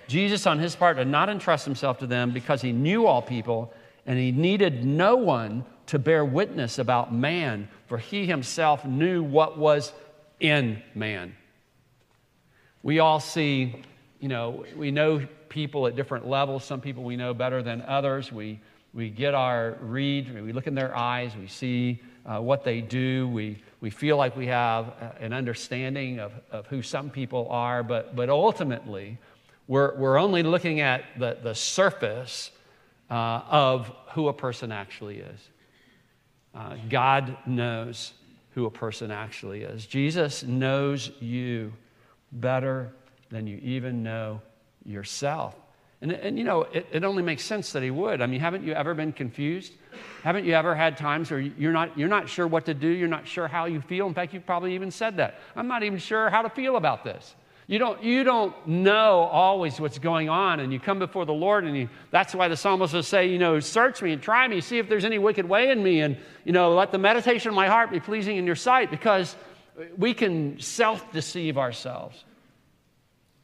Jesus, 0.07 0.45
on 0.45 0.59
his 0.59 0.75
part, 0.75 0.97
to 0.97 1.05
not 1.05 1.29
entrust 1.29 1.65
himself 1.65 1.99
to 1.99 2.07
them 2.07 2.31
because 2.31 2.61
he 2.61 2.71
knew 2.71 3.05
all 3.05 3.21
people 3.21 3.73
and 4.05 4.19
he 4.19 4.31
needed 4.31 4.85
no 4.85 5.15
one 5.15 5.65
to 5.87 5.97
bear 5.97 6.23
witness 6.23 6.77
about 6.77 7.13
man, 7.13 7.67
for 7.87 7.97
he 7.97 8.25
himself 8.25 8.85
knew 8.85 9.23
what 9.23 9.57
was 9.57 9.93
in 10.39 10.81
man. 10.93 11.35
We 12.85 12.99
all 12.99 13.19
see, 13.19 13.81
you 14.19 14.27
know, 14.27 14.63
we 14.75 14.91
know 14.91 15.25
people 15.49 15.87
at 15.87 15.95
different 15.95 16.27
levels. 16.27 16.63
Some 16.63 16.81
people 16.81 17.03
we 17.03 17.15
know 17.15 17.33
better 17.33 17.63
than 17.63 17.81
others. 17.81 18.31
We, 18.31 18.59
we 18.93 19.09
get 19.09 19.33
our 19.33 19.75
read, 19.81 20.31
we 20.31 20.53
look 20.53 20.67
in 20.67 20.75
their 20.75 20.95
eyes, 20.95 21.31
we 21.35 21.47
see 21.47 21.99
uh, 22.27 22.37
what 22.41 22.63
they 22.63 22.81
do. 22.81 23.27
We, 23.27 23.59
we 23.81 23.89
feel 23.89 24.17
like 24.17 24.37
we 24.37 24.45
have 24.45 24.93
an 25.19 25.33
understanding 25.33 26.19
of, 26.19 26.31
of 26.51 26.67
who 26.67 26.83
some 26.83 27.09
people 27.09 27.47
are, 27.49 27.81
but, 27.81 28.15
but 28.15 28.29
ultimately, 28.29 29.17
we're, 29.67 29.95
we're 29.95 30.19
only 30.19 30.43
looking 30.43 30.79
at 30.79 31.05
the, 31.17 31.39
the 31.41 31.55
surface 31.55 32.51
uh, 33.09 33.41
of 33.49 33.91
who 34.11 34.27
a 34.27 34.33
person 34.33 34.71
actually 34.71 35.21
is. 35.21 35.39
Uh, 36.53 36.75
God 36.87 37.35
knows 37.47 38.13
who 38.51 38.67
a 38.67 38.71
person 38.71 39.09
actually 39.09 39.63
is. 39.63 39.87
Jesus 39.87 40.43
knows 40.43 41.09
you 41.19 41.73
better 42.31 42.93
than 43.29 43.47
you 43.47 43.57
even 43.63 44.03
know 44.03 44.41
yourself. 44.85 45.55
And, 46.01 46.11
and 46.11 46.37
you 46.37 46.43
know, 46.43 46.63
it, 46.63 46.85
it 46.91 47.03
only 47.03 47.23
makes 47.23 47.43
sense 47.43 47.71
that 47.71 47.81
he 47.81 47.89
would. 47.89 48.21
I 48.21 48.27
mean, 48.27 48.39
haven't 48.39 48.63
you 48.63 48.73
ever 48.73 48.93
been 48.93 49.13
confused? 49.13 49.73
Haven't 50.23 50.45
you 50.45 50.53
ever 50.53 50.75
had 50.75 50.97
times 50.97 51.31
where 51.31 51.39
you're 51.39 51.71
not, 51.71 51.97
you're 51.97 52.09
not 52.09 52.29
sure 52.29 52.45
what 52.45 52.65
to 52.65 52.73
do? 52.73 52.87
You're 52.87 53.07
not 53.07 53.27
sure 53.27 53.47
how 53.47 53.65
you 53.65 53.81
feel? 53.81 54.05
In 54.05 54.13
fact, 54.13 54.33
you've 54.33 54.45
probably 54.45 54.75
even 54.75 54.91
said 54.91 55.17
that. 55.17 55.39
I'm 55.55 55.67
not 55.67 55.83
even 55.83 55.97
sure 55.97 56.29
how 56.29 56.41
to 56.41 56.49
feel 56.49 56.75
about 56.75 57.03
this. 57.03 57.33
You 57.67 57.79
don't, 57.79 58.03
you 58.03 58.23
don't 58.23 58.53
know 58.67 59.21
always 59.21 59.79
what's 59.79 59.97
going 59.97 60.29
on, 60.29 60.59
and 60.59 60.71
you 60.71 60.79
come 60.79 60.99
before 60.99 61.25
the 61.25 61.33
Lord, 61.33 61.63
and 61.63 61.75
you, 61.75 61.89
that's 62.11 62.35
why 62.35 62.47
the 62.47 62.55
psalmist 62.55 62.93
will 62.93 63.01
say, 63.01 63.27
you 63.27 63.39
know, 63.39 63.59
search 63.59 64.03
me 64.03 64.13
and 64.13 64.21
try 64.21 64.47
me, 64.47 64.61
see 64.61 64.77
if 64.77 64.87
there's 64.87 65.05
any 65.05 65.17
wicked 65.17 65.49
way 65.49 65.71
in 65.71 65.81
me, 65.81 66.01
and, 66.01 66.15
you 66.43 66.51
know, 66.51 66.75
let 66.75 66.91
the 66.91 66.99
meditation 66.99 67.49
of 67.49 67.55
my 67.55 67.67
heart 67.67 67.89
be 67.89 67.99
pleasing 67.99 68.37
in 68.37 68.45
your 68.45 68.55
sight, 68.55 68.91
because 68.91 69.35
we 69.97 70.13
can 70.13 70.59
self 70.59 71.11
deceive 71.11 71.57
ourselves. 71.57 72.23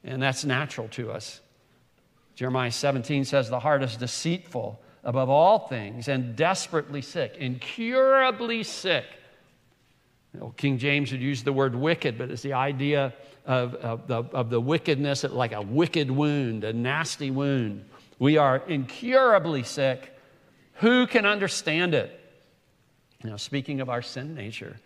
And 0.04 0.22
that's 0.22 0.44
natural 0.44 0.88
to 0.90 1.12
us. 1.12 1.42
Jeremiah 2.36 2.72
17 2.72 3.26
says, 3.26 3.50
The 3.50 3.60
heart 3.60 3.84
is 3.84 3.96
deceitful 3.98 4.82
above 5.04 5.30
all 5.30 5.60
things 5.68 6.08
and 6.08 6.36
desperately 6.36 7.02
sick, 7.02 7.36
incurably 7.38 8.64
sick. 8.64 9.06
You 10.34 10.40
know, 10.40 10.54
King 10.56 10.78
James 10.78 11.12
would 11.12 11.22
use 11.22 11.44
the 11.44 11.54
word 11.54 11.76
wicked, 11.76 12.18
but 12.18 12.32
it's 12.32 12.42
the 12.42 12.54
idea 12.54 13.14
of, 13.46 13.76
of, 13.76 14.08
the, 14.08 14.24
of 14.34 14.50
the 14.50 14.62
wickedness, 14.62 15.24
like 15.24 15.52
a 15.52 15.62
wicked 15.62 16.10
wound, 16.10 16.64
a 16.64 16.72
nasty 16.72 17.32
wound. 17.32 17.86
We 18.18 18.38
are 18.38 18.58
incurably 18.68 19.64
sick. 19.64 20.16
Who 20.76 21.06
can 21.06 21.26
understand 21.26 21.94
it? 21.94 22.18
You 23.24 23.30
know, 23.30 23.38
speaking 23.38 23.82
of 23.82 23.90
our 23.90 24.02
sin 24.02 24.34
nature. 24.34 24.78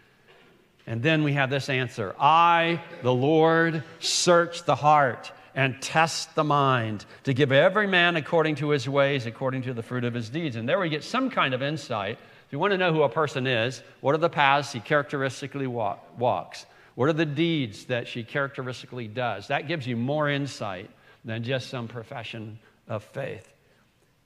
And 0.87 1.01
then 1.01 1.23
we 1.23 1.33
have 1.33 1.49
this 1.49 1.69
answer 1.69 2.15
I, 2.19 2.81
the 3.01 3.13
Lord, 3.13 3.83
search 3.99 4.63
the 4.63 4.75
heart 4.75 5.31
and 5.55 5.81
test 5.81 6.35
the 6.35 6.43
mind 6.43 7.05
to 7.23 7.33
give 7.33 7.51
every 7.51 7.87
man 7.87 8.17
according 8.17 8.55
to 8.55 8.69
his 8.69 8.87
ways, 8.87 9.25
according 9.25 9.63
to 9.63 9.73
the 9.73 9.81
fruit 9.81 10.03
of 10.03 10.13
his 10.13 10.29
deeds. 10.29 10.57
And 10.57 10.67
there 10.67 10.79
we 10.79 10.89
get 10.89 11.03
some 11.03 11.29
kind 11.29 11.53
of 11.53 11.63
insight. 11.63 12.19
If 12.45 12.51
you 12.51 12.59
want 12.59 12.71
to 12.71 12.77
know 12.77 12.93
who 12.93 13.03
a 13.03 13.09
person 13.09 13.47
is, 13.47 13.81
what 14.01 14.13
are 14.13 14.19
the 14.19 14.29
paths 14.29 14.73
he 14.73 14.79
characteristically 14.79 15.65
walk, 15.65 16.19
walks? 16.19 16.65
What 16.95 17.09
are 17.09 17.13
the 17.13 17.25
deeds 17.25 17.85
that 17.85 18.07
she 18.07 18.23
characteristically 18.23 19.07
does? 19.07 19.47
That 19.47 19.67
gives 19.67 19.87
you 19.87 19.95
more 19.97 20.29
insight 20.29 20.89
than 21.23 21.43
just 21.43 21.69
some 21.69 21.87
profession 21.87 22.59
of 22.87 23.03
faith. 23.03 23.51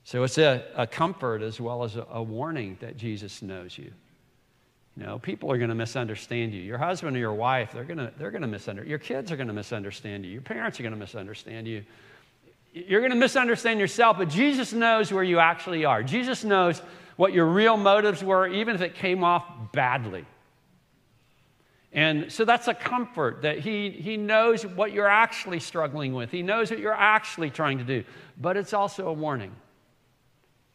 So 0.04 0.24
it's 0.24 0.38
a, 0.38 0.66
a 0.76 0.88
comfort 0.88 1.42
as 1.42 1.62
well 1.62 1.84
as 1.84 1.96
a, 1.96 2.06
a 2.12 2.22
warning 2.22 2.78
that 2.82 2.98
Jesus 2.98 3.42
knows 3.42 3.78
you. 3.78 3.92
Know, 5.00 5.18
people 5.18 5.50
are 5.50 5.58
going 5.58 5.70
to 5.70 5.76
misunderstand 5.76 6.54
you. 6.54 6.62
Your 6.62 6.78
husband 6.78 7.16
or 7.16 7.20
your 7.20 7.34
wife, 7.34 7.72
they're 7.72 7.86
going 7.86 8.00
to, 8.00 8.12
they're 8.18 8.32
going 8.32 8.42
to 8.42 8.50
misunderstand. 8.50 8.90
Your 8.90 9.00
kids 9.00 9.32
are 9.32 9.38
going 9.38 9.48
to 9.48 9.54
misunderstand 9.54 10.26
you. 10.26 10.32
Your 10.32 10.42
parents 10.42 10.78
are 10.78 10.84
going 10.84 10.92
to 10.92 11.00
misunderstand 11.00 11.70
you. 11.70 11.86
You're 12.74 13.00
going 13.00 13.12
to 13.12 13.18
misunderstand 13.18 13.80
yourself, 13.80 14.18
but 14.18 14.28
Jesus 14.28 14.74
knows 14.74 15.14
where 15.14 15.24
you 15.24 15.40
actually 15.40 15.86
are. 15.86 16.04
Jesus 16.04 16.44
knows 16.44 16.82
what 17.16 17.32
your 17.32 17.46
real 17.46 17.78
motives 17.78 18.22
were, 18.22 18.46
even 18.48 18.76
if 18.76 18.82
it 18.82 18.94
came 18.94 19.24
off 19.24 19.72
badly. 19.72 20.26
And 21.94 22.30
so 22.30 22.44
that's 22.44 22.68
a 22.68 22.74
comfort 22.74 23.44
that 23.44 23.60
he, 23.60 23.92
he 23.92 24.18
knows 24.18 24.66
what 24.66 24.92
you're 24.92 25.08
actually 25.08 25.62
struggling 25.62 26.14
with. 26.14 26.30
He 26.30 26.44
knows 26.44 26.72
what 26.72 26.80
you're 26.80 26.92
actually 26.92 27.52
trying 27.52 27.78
to 27.78 27.86
do. 27.86 28.04
But 28.38 28.58
it's 28.58 28.74
also 28.74 29.08
a 29.08 29.14
warning 29.14 29.54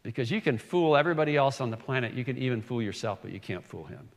because 0.02 0.30
you 0.30 0.40
can 0.40 0.56
fool 0.56 0.96
everybody 0.96 1.36
else 1.36 1.60
on 1.60 1.70
the 1.70 1.76
planet. 1.76 2.14
You 2.14 2.24
can 2.24 2.38
even 2.38 2.62
fool 2.62 2.80
yourself, 2.80 3.18
but 3.20 3.30
you 3.30 3.38
can't 3.38 3.64
fool 3.64 3.84
him 3.84 4.08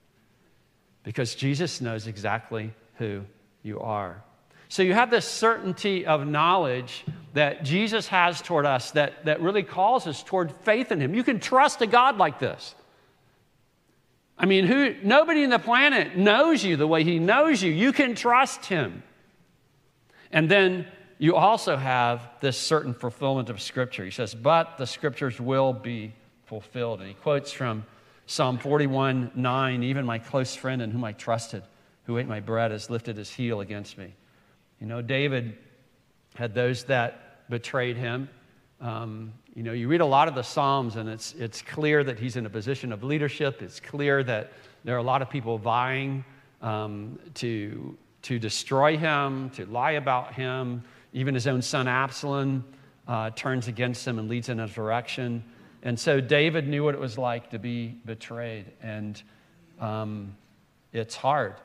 because 1.07 1.35
Jesus 1.35 1.79
knows 1.79 2.05
exactly 2.05 2.73
who 2.95 3.23
you 3.63 3.79
are. 3.79 4.21
So 4.67 4.83
you 4.83 4.93
have 4.93 5.09
this 5.09 5.23
certainty 5.23 6.05
of 6.05 6.27
knowledge 6.27 7.05
that 7.33 7.63
Jesus 7.63 8.07
has 8.09 8.41
toward 8.41 8.65
us 8.65 8.91
that, 8.91 9.23
that 9.23 9.39
really 9.39 9.63
calls 9.63 10.05
us 10.05 10.21
toward 10.21 10.51
faith 10.51 10.91
in 10.91 10.99
him. 10.99 11.15
You 11.15 11.23
can 11.23 11.39
trust 11.39 11.81
a 11.81 11.87
God 11.87 12.17
like 12.17 12.39
this. 12.39 12.75
I 14.37 14.47
mean, 14.47 14.65
who, 14.65 14.95
nobody 15.01 15.43
in 15.43 15.49
the 15.49 15.59
planet 15.59 16.17
knows 16.17 16.61
you 16.61 16.75
the 16.75 16.87
way 16.87 17.05
he 17.05 17.19
knows 17.19 17.63
you. 17.63 17.71
You 17.71 17.93
can 17.93 18.13
trust 18.13 18.65
him. 18.65 19.01
And 20.33 20.51
then 20.51 20.87
you 21.19 21.37
also 21.37 21.77
have 21.77 22.29
this 22.41 22.57
certain 22.57 22.93
fulfillment 22.93 23.49
of 23.49 23.61
Scripture. 23.61 24.03
He 24.03 24.11
says, 24.11 24.35
But 24.35 24.77
the 24.77 24.85
Scriptures 24.85 25.39
will 25.39 25.71
be 25.71 26.11
fulfilled. 26.47 26.99
And 26.99 27.07
he 27.07 27.13
quotes 27.13 27.53
from 27.53 27.85
Psalm 28.29 28.57
41 28.57 29.31
9, 29.33 29.83
even 29.83 30.05
my 30.05 30.19
close 30.19 30.53
friend 30.53 30.81
in 30.81 30.91
whom 30.91 31.05
I 31.05 31.13
trusted, 31.13 31.63
who 32.03 32.17
ate 32.17 32.27
my 32.27 32.41
bread, 32.41 32.71
has 32.71 32.89
lifted 32.89 33.15
his 33.15 33.31
heel 33.31 33.61
against 33.61 33.97
me. 33.97 34.13
You 34.81 34.87
know, 34.87 35.01
David 35.01 35.57
had 36.35 36.53
those 36.53 36.83
that 36.85 37.49
betrayed 37.49 37.95
him. 37.95 38.29
Um, 38.81 39.33
you 39.55 39.63
know, 39.63 39.71
you 39.71 39.87
read 39.87 40.01
a 40.01 40.05
lot 40.05 40.27
of 40.27 40.35
the 40.35 40.43
Psalms, 40.43 40.97
and 40.97 41.07
it's, 41.07 41.33
it's 41.35 41.61
clear 41.61 42.03
that 42.03 42.19
he's 42.19 42.35
in 42.35 42.45
a 42.45 42.49
position 42.49 42.91
of 42.91 43.01
leadership. 43.01 43.61
It's 43.61 43.79
clear 43.79 44.21
that 44.23 44.51
there 44.83 44.95
are 44.95 44.99
a 44.99 45.03
lot 45.03 45.21
of 45.21 45.29
people 45.29 45.57
vying 45.57 46.25
um, 46.61 47.17
to, 47.35 47.97
to 48.23 48.39
destroy 48.39 48.97
him, 48.97 49.49
to 49.51 49.65
lie 49.67 49.91
about 49.91 50.33
him. 50.33 50.83
Even 51.13 51.33
his 51.33 51.47
own 51.47 51.61
son 51.61 51.87
Absalom 51.87 52.65
uh, 53.07 53.29
turns 53.31 53.69
against 53.69 54.05
him 54.05 54.19
and 54.19 54.27
leads 54.27 54.49
in 54.49 54.59
a 54.59 54.67
direction. 54.67 55.43
And 55.87 55.97
so 55.97 56.19
David 56.19 56.67
knew 56.67 56.83
what 56.83 56.95
it 56.95 56.99
was 56.99 57.17
like 57.17 57.49
to 57.51 57.59
be 57.59 57.95
betrayed. 58.05 58.65
And 58.83 59.23
um, 59.79 60.35
it's 60.91 61.15
hard. 61.15 61.55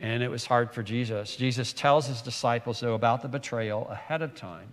And 0.00 0.24
it 0.24 0.28
was 0.28 0.44
hard 0.44 0.72
for 0.72 0.82
Jesus. 0.82 1.36
Jesus 1.36 1.72
tells 1.72 2.08
his 2.08 2.20
disciples, 2.20 2.80
though, 2.80 2.94
about 2.94 3.22
the 3.22 3.28
betrayal 3.28 3.86
ahead 3.88 4.22
of 4.22 4.34
time 4.34 4.66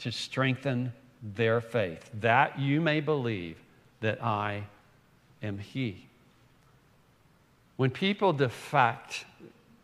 to 0.00 0.12
strengthen 0.12 0.92
their 1.34 1.62
faith, 1.62 2.10
that 2.20 2.58
you 2.58 2.82
may 2.82 3.00
believe 3.00 3.56
that 4.00 4.22
I 4.22 4.64
am 5.42 5.56
He. 5.56 6.06
When 7.76 7.88
people 7.88 8.34
defect, 8.34 9.24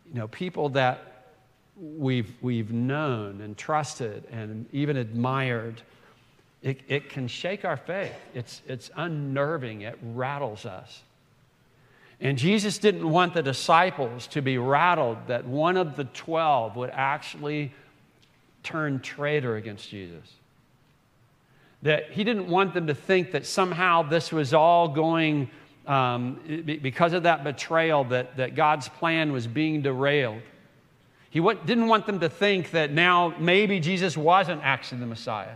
you 0.06 0.18
know, 0.18 0.28
people 0.28 0.68
that 0.70 1.32
we've, 1.80 2.35
we've 2.42 2.70
known 2.70 3.40
and 3.40 3.56
trusted 3.56 4.25
and 4.30 4.66
even 4.75 4.99
admired, 4.99 5.80
it, 6.62 6.80
it 6.88 7.08
can 7.08 7.26
shake 7.26 7.64
our 7.64 7.76
faith. 7.76 8.14
It's, 8.34 8.60
it's 8.66 8.90
unnerving, 8.96 9.82
it 9.82 9.98
rattles 10.02 10.66
us. 10.66 11.02
And 12.20 12.36
Jesus 12.36 12.76
didn't 12.76 13.08
want 13.08 13.32
the 13.32 13.42
disciples 13.42 14.26
to 14.28 14.42
be 14.42 14.58
rattled 14.58 15.16
that 15.28 15.46
one 15.46 15.78
of 15.78 15.96
the 15.96 16.04
12 16.04 16.76
would 16.76 16.90
actually 16.90 17.72
turn 18.62 19.00
traitor 19.00 19.56
against 19.56 19.88
Jesus. 19.88 20.34
That 21.82 22.10
he 22.10 22.24
didn't 22.24 22.48
want 22.48 22.74
them 22.74 22.88
to 22.88 22.94
think 22.94 23.32
that 23.32 23.46
somehow 23.46 24.02
this 24.02 24.30
was 24.30 24.52
all 24.52 24.88
going, 24.88 25.48
um, 25.86 26.38
because 26.82 27.14
of 27.14 27.22
that 27.22 27.42
betrayal, 27.42 28.04
that, 28.04 28.36
that 28.36 28.54
God's 28.54 28.90
plan 28.90 29.32
was 29.32 29.46
being 29.46 29.80
derailed. 29.80 30.42
He 31.30 31.40
didn't 31.40 31.86
want 31.86 32.04
them 32.04 32.20
to 32.20 32.28
think 32.28 32.72
that 32.72 32.92
now 32.92 33.34
maybe 33.38 33.80
Jesus 33.80 34.14
wasn't 34.14 34.60
actually 34.62 35.00
the 35.00 35.06
Messiah. 35.06 35.54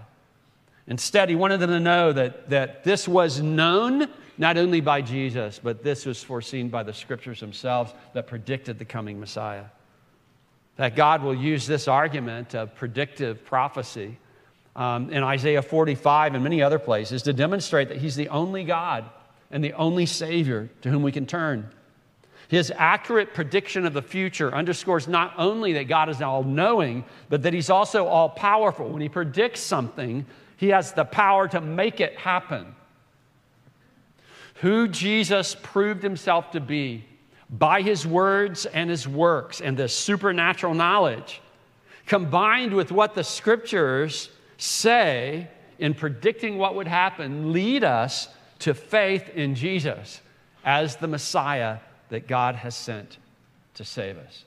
Instead, 0.86 1.28
he 1.28 1.34
wanted 1.34 1.58
them 1.58 1.70
to 1.70 1.80
know 1.80 2.12
that, 2.12 2.50
that 2.50 2.84
this 2.84 3.08
was 3.08 3.40
known 3.40 4.06
not 4.36 4.56
only 4.56 4.80
by 4.80 5.00
Jesus, 5.00 5.60
but 5.62 5.82
this 5.82 6.04
was 6.04 6.22
foreseen 6.22 6.68
by 6.68 6.82
the 6.82 6.92
scriptures 6.92 7.40
themselves 7.40 7.94
that 8.12 8.26
predicted 8.26 8.78
the 8.78 8.84
coming 8.84 9.18
Messiah. 9.20 9.64
that 10.76 10.96
God 10.96 11.22
will 11.22 11.34
use 11.34 11.68
this 11.68 11.86
argument 11.86 12.54
of 12.54 12.74
predictive 12.74 13.44
prophecy 13.44 14.18
um, 14.74 15.10
in 15.10 15.22
Isaiah 15.22 15.62
45 15.62 16.34
and 16.34 16.42
many 16.42 16.62
other 16.62 16.80
places 16.80 17.22
to 17.22 17.32
demonstrate 17.32 17.88
that 17.88 17.98
He's 17.98 18.16
the 18.16 18.28
only 18.28 18.64
God 18.64 19.04
and 19.52 19.62
the 19.62 19.72
only 19.74 20.04
Savior 20.04 20.68
to 20.82 20.90
whom 20.90 21.02
we 21.02 21.12
can 21.12 21.26
turn. 21.26 21.70
His 22.48 22.72
accurate 22.76 23.34
prediction 23.34 23.86
of 23.86 23.92
the 23.92 24.02
future 24.02 24.52
underscores 24.52 25.06
not 25.06 25.34
only 25.38 25.74
that 25.74 25.84
God 25.84 26.08
is 26.08 26.20
all 26.20 26.42
knowing, 26.42 27.04
but 27.28 27.42
that 27.44 27.54
He's 27.54 27.70
also 27.70 28.06
all 28.06 28.28
powerful. 28.28 28.88
When 28.88 29.00
He 29.00 29.08
predicts 29.08 29.60
something, 29.60 30.26
He 30.64 30.70
has 30.70 30.94
the 30.94 31.04
power 31.04 31.46
to 31.48 31.60
make 31.60 32.00
it 32.00 32.16
happen. 32.16 32.74
Who 34.62 34.88
Jesus 34.88 35.54
proved 35.62 36.02
Himself 36.02 36.52
to 36.52 36.60
be 36.60 37.04
by 37.50 37.82
His 37.82 38.06
words 38.06 38.64
and 38.64 38.88
His 38.88 39.06
works 39.06 39.60
and 39.60 39.76
the 39.76 39.90
supernatural 39.90 40.72
knowledge, 40.72 41.42
combined 42.06 42.72
with 42.72 42.90
what 42.90 43.14
the 43.14 43.24
scriptures 43.24 44.30
say 44.56 45.48
in 45.78 45.92
predicting 45.92 46.56
what 46.56 46.76
would 46.76 46.88
happen, 46.88 47.52
lead 47.52 47.84
us 47.84 48.28
to 48.60 48.72
faith 48.72 49.28
in 49.34 49.54
Jesus 49.54 50.22
as 50.64 50.96
the 50.96 51.08
Messiah 51.08 51.76
that 52.08 52.26
God 52.26 52.54
has 52.54 52.74
sent 52.74 53.18
to 53.74 53.84
save 53.84 54.16
us. 54.16 54.44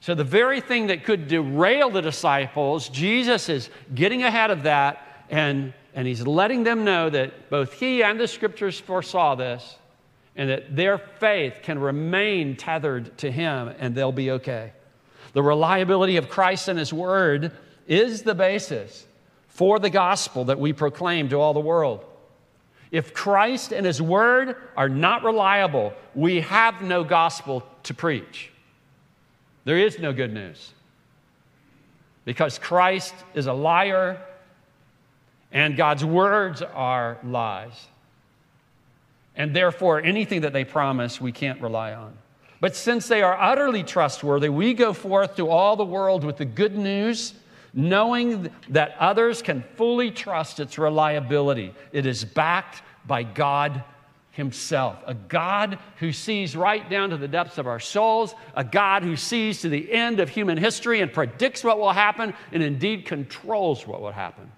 So, 0.00 0.14
the 0.14 0.22
very 0.22 0.60
thing 0.60 0.88
that 0.88 1.04
could 1.04 1.28
derail 1.28 1.88
the 1.88 2.02
disciples, 2.02 2.90
Jesus 2.90 3.48
is 3.48 3.70
getting 3.94 4.22
ahead 4.22 4.50
of 4.50 4.64
that 4.64 5.06
and, 5.30 5.72
and 5.94 6.06
he's 6.06 6.26
letting 6.26 6.64
them 6.64 6.84
know 6.84 7.08
that 7.08 7.48
both 7.48 7.72
he 7.74 8.02
and 8.02 8.20
the 8.20 8.28
scriptures 8.28 8.78
foresaw 8.78 9.34
this 9.34 9.76
and 10.36 10.50
that 10.50 10.76
their 10.76 10.98
faith 10.98 11.60
can 11.62 11.78
remain 11.78 12.56
tethered 12.56 13.16
to 13.18 13.30
him 13.30 13.72
and 13.78 13.94
they'll 13.94 14.12
be 14.12 14.32
okay. 14.32 14.72
The 15.32 15.42
reliability 15.42 16.16
of 16.16 16.28
Christ 16.28 16.68
and 16.68 16.78
his 16.78 16.92
word 16.92 17.52
is 17.86 18.22
the 18.22 18.34
basis 18.34 19.06
for 19.48 19.78
the 19.78 19.90
gospel 19.90 20.44
that 20.46 20.58
we 20.58 20.72
proclaim 20.72 21.28
to 21.28 21.40
all 21.40 21.54
the 21.54 21.60
world. 21.60 22.04
If 22.90 23.14
Christ 23.14 23.72
and 23.72 23.86
His 23.86 24.02
Word 24.02 24.56
are 24.76 24.88
not 24.88 25.22
reliable, 25.22 25.92
we 26.14 26.40
have 26.40 26.82
no 26.82 27.04
gospel 27.04 27.64
to 27.84 27.94
preach. 27.94 28.50
There 29.64 29.78
is 29.78 29.98
no 29.98 30.12
good 30.12 30.32
news. 30.32 30.72
Because 32.24 32.58
Christ 32.58 33.14
is 33.34 33.46
a 33.46 33.52
liar 33.52 34.20
and 35.52 35.76
God's 35.76 36.04
words 36.04 36.62
are 36.62 37.18
lies. 37.24 37.88
And 39.36 39.54
therefore, 39.54 40.00
anything 40.00 40.42
that 40.42 40.52
they 40.52 40.64
promise, 40.64 41.20
we 41.20 41.32
can't 41.32 41.60
rely 41.60 41.92
on. 41.92 42.16
But 42.60 42.76
since 42.76 43.08
they 43.08 43.22
are 43.22 43.40
utterly 43.40 43.82
trustworthy, 43.82 44.48
we 44.48 44.74
go 44.74 44.92
forth 44.92 45.36
to 45.36 45.48
all 45.48 45.76
the 45.76 45.84
world 45.84 46.24
with 46.24 46.36
the 46.36 46.44
good 46.44 46.76
news 46.76 47.34
knowing 47.72 48.50
that 48.68 48.96
others 48.98 49.42
can 49.42 49.62
fully 49.76 50.10
trust 50.10 50.60
its 50.60 50.78
reliability. 50.78 51.74
It 51.92 52.06
is 52.06 52.24
backed 52.24 52.82
by 53.06 53.22
God 53.22 53.84
Himself, 54.32 54.96
a 55.06 55.14
God 55.14 55.78
who 55.98 56.12
sees 56.12 56.56
right 56.56 56.88
down 56.88 57.10
to 57.10 57.16
the 57.16 57.28
depths 57.28 57.58
of 57.58 57.66
our 57.66 57.80
souls, 57.80 58.34
a 58.54 58.64
God 58.64 59.02
who 59.02 59.16
sees 59.16 59.60
to 59.60 59.68
the 59.68 59.90
end 59.90 60.20
of 60.20 60.28
human 60.28 60.58
history 60.58 61.00
and 61.00 61.12
predicts 61.12 61.64
what 61.64 61.78
will 61.78 61.92
happen 61.92 62.34
and 62.52 62.62
indeed 62.62 63.06
controls 63.06 63.86
what 63.86 64.00
will 64.00 64.12
happen. 64.12 64.50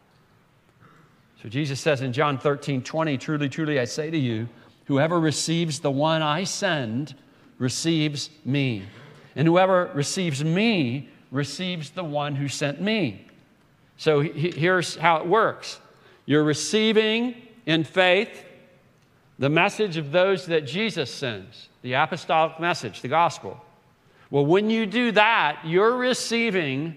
So 1.42 1.48
Jesus 1.48 1.80
says 1.80 2.02
in 2.02 2.12
John 2.12 2.38
13 2.38 2.82
20, 2.82 3.18
Truly, 3.18 3.48
truly, 3.48 3.80
I 3.80 3.84
say 3.84 4.10
to 4.10 4.18
you, 4.18 4.48
whoever 4.84 5.18
receives 5.18 5.80
the 5.80 5.90
one 5.90 6.22
I 6.22 6.44
send 6.44 7.16
receives 7.58 8.30
me. 8.44 8.84
And 9.34 9.48
whoever 9.48 9.90
receives 9.94 10.44
me 10.44 11.08
receives 11.32 11.90
the 11.90 12.04
one 12.04 12.36
who 12.36 12.46
sent 12.46 12.80
me. 12.80 13.26
So 13.96 14.20
here's 14.20 14.94
how 14.96 15.16
it 15.16 15.26
works 15.26 15.80
you're 16.26 16.44
receiving 16.44 17.34
in 17.66 17.82
faith 17.82 18.44
the 19.38 19.48
message 19.48 19.96
of 19.96 20.12
those 20.12 20.46
that 20.46 20.64
Jesus 20.66 21.10
sends, 21.10 21.68
the 21.82 21.94
apostolic 21.94 22.60
message, 22.60 23.00
the 23.00 23.08
gospel. 23.08 23.60
Well, 24.30 24.46
when 24.46 24.70
you 24.70 24.86
do 24.86 25.10
that, 25.12 25.62
you're 25.64 25.96
receiving 25.96 26.96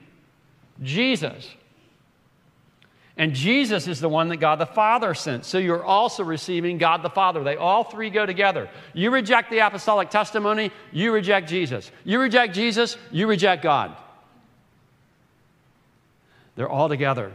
Jesus. 0.84 1.50
And 3.18 3.34
Jesus 3.34 3.88
is 3.88 4.02
the 4.02 4.10
one 4.10 4.28
that 4.30 4.38
God 4.38 4.60
the 4.60 4.66
Father 4.66 5.14
sent. 5.14 5.46
So 5.46 5.58
you're 5.58 5.84
also 5.84 6.24
receiving 6.24 6.78
God 6.78 7.02
the 7.02 7.10
Father. 7.10 7.44
They 7.44 7.56
all 7.56 7.86
three 7.86 8.10
go 8.10 8.26
together. 8.26 8.70
You 8.94 9.10
reject 9.10 9.50
the 9.50 9.60
apostolic 9.60 10.10
testimony, 10.10 10.72
you 10.92 11.14
reject 11.14 11.48
Jesus. 11.48 11.90
You 12.04 12.20
reject 12.20 12.54
Jesus, 12.54 12.98
you 13.12 13.28
reject 13.28 13.64
God. 13.64 13.96
They're 16.56 16.70
all 16.70 16.90
together. 16.90 17.32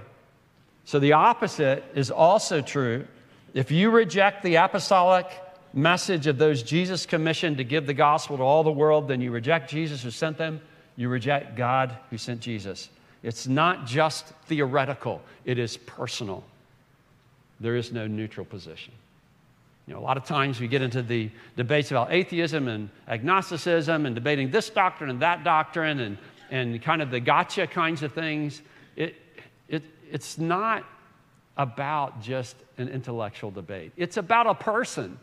So 0.85 0.99
the 0.99 1.13
opposite 1.13 1.85
is 1.95 2.11
also 2.11 2.61
true. 2.61 3.07
If 3.55 3.71
you 3.71 3.91
reject 3.91 4.43
the 4.43 4.57
apostolic 4.57 5.27
message 5.73 6.27
of 6.27 6.37
those 6.37 6.63
Jesus 6.63 7.07
commissioned 7.07 7.59
to 7.59 7.65
give 7.65 7.87
the 7.87 7.95
gospel 7.95 8.37
to 8.37 8.43
all 8.43 8.65
the 8.65 8.73
world, 8.73 9.09
then 9.09 9.21
you 9.21 9.31
reject 9.31 9.71
Jesus 9.71 10.03
who 10.03 10.11
sent 10.11 10.37
them, 10.37 10.61
you 10.97 11.09
reject 11.09 11.57
God 11.57 11.97
who 12.11 12.19
sent 12.19 12.41
Jesus. 12.41 12.91
It's 13.23 13.47
not 13.47 13.87
just 13.87 14.27
theoretical, 14.47 15.21
it 15.45 15.59
is 15.59 15.77
personal. 15.77 16.45
There 17.61 17.77
is 17.77 17.93
no 17.93 18.07
neutral 18.07 18.47
position. 18.47 18.95
You 19.87 19.95
know, 19.95 20.01
a 20.01 20.03
lot 20.03 20.17
of 20.17 20.25
times 20.25 20.61
we 20.61 20.69
get 20.69 20.83
into 20.83 21.03
the 21.03 21.31
debates 21.57 21.91
about 21.91 22.13
atheism 22.13 22.69
and 22.69 22.89
agnosticism 23.09 24.07
and 24.07 24.15
debating 24.15 24.51
this 24.51 24.71
doctrine 24.71 25.11
and 25.11 25.21
that 25.21 25.45
doctrine 25.45 26.01
and, 26.01 26.19
and 26.51 26.81
kind 26.81 27.03
of 27.03 27.11
the 27.11 27.21
gotcha 27.21 27.67
kinds 27.67 28.03
of 28.03 28.13
things 28.13 28.63
it, 28.97 29.17
it, 29.69 29.83
it's 30.11 30.39
not 30.39 30.85
about 31.57 32.23
just 32.23 32.57
an 32.79 32.89
intellectual 32.89 33.51
debate, 33.51 33.93
it's 33.97 34.17
about 34.17 34.47
a 34.47 34.55
person. 34.55 35.19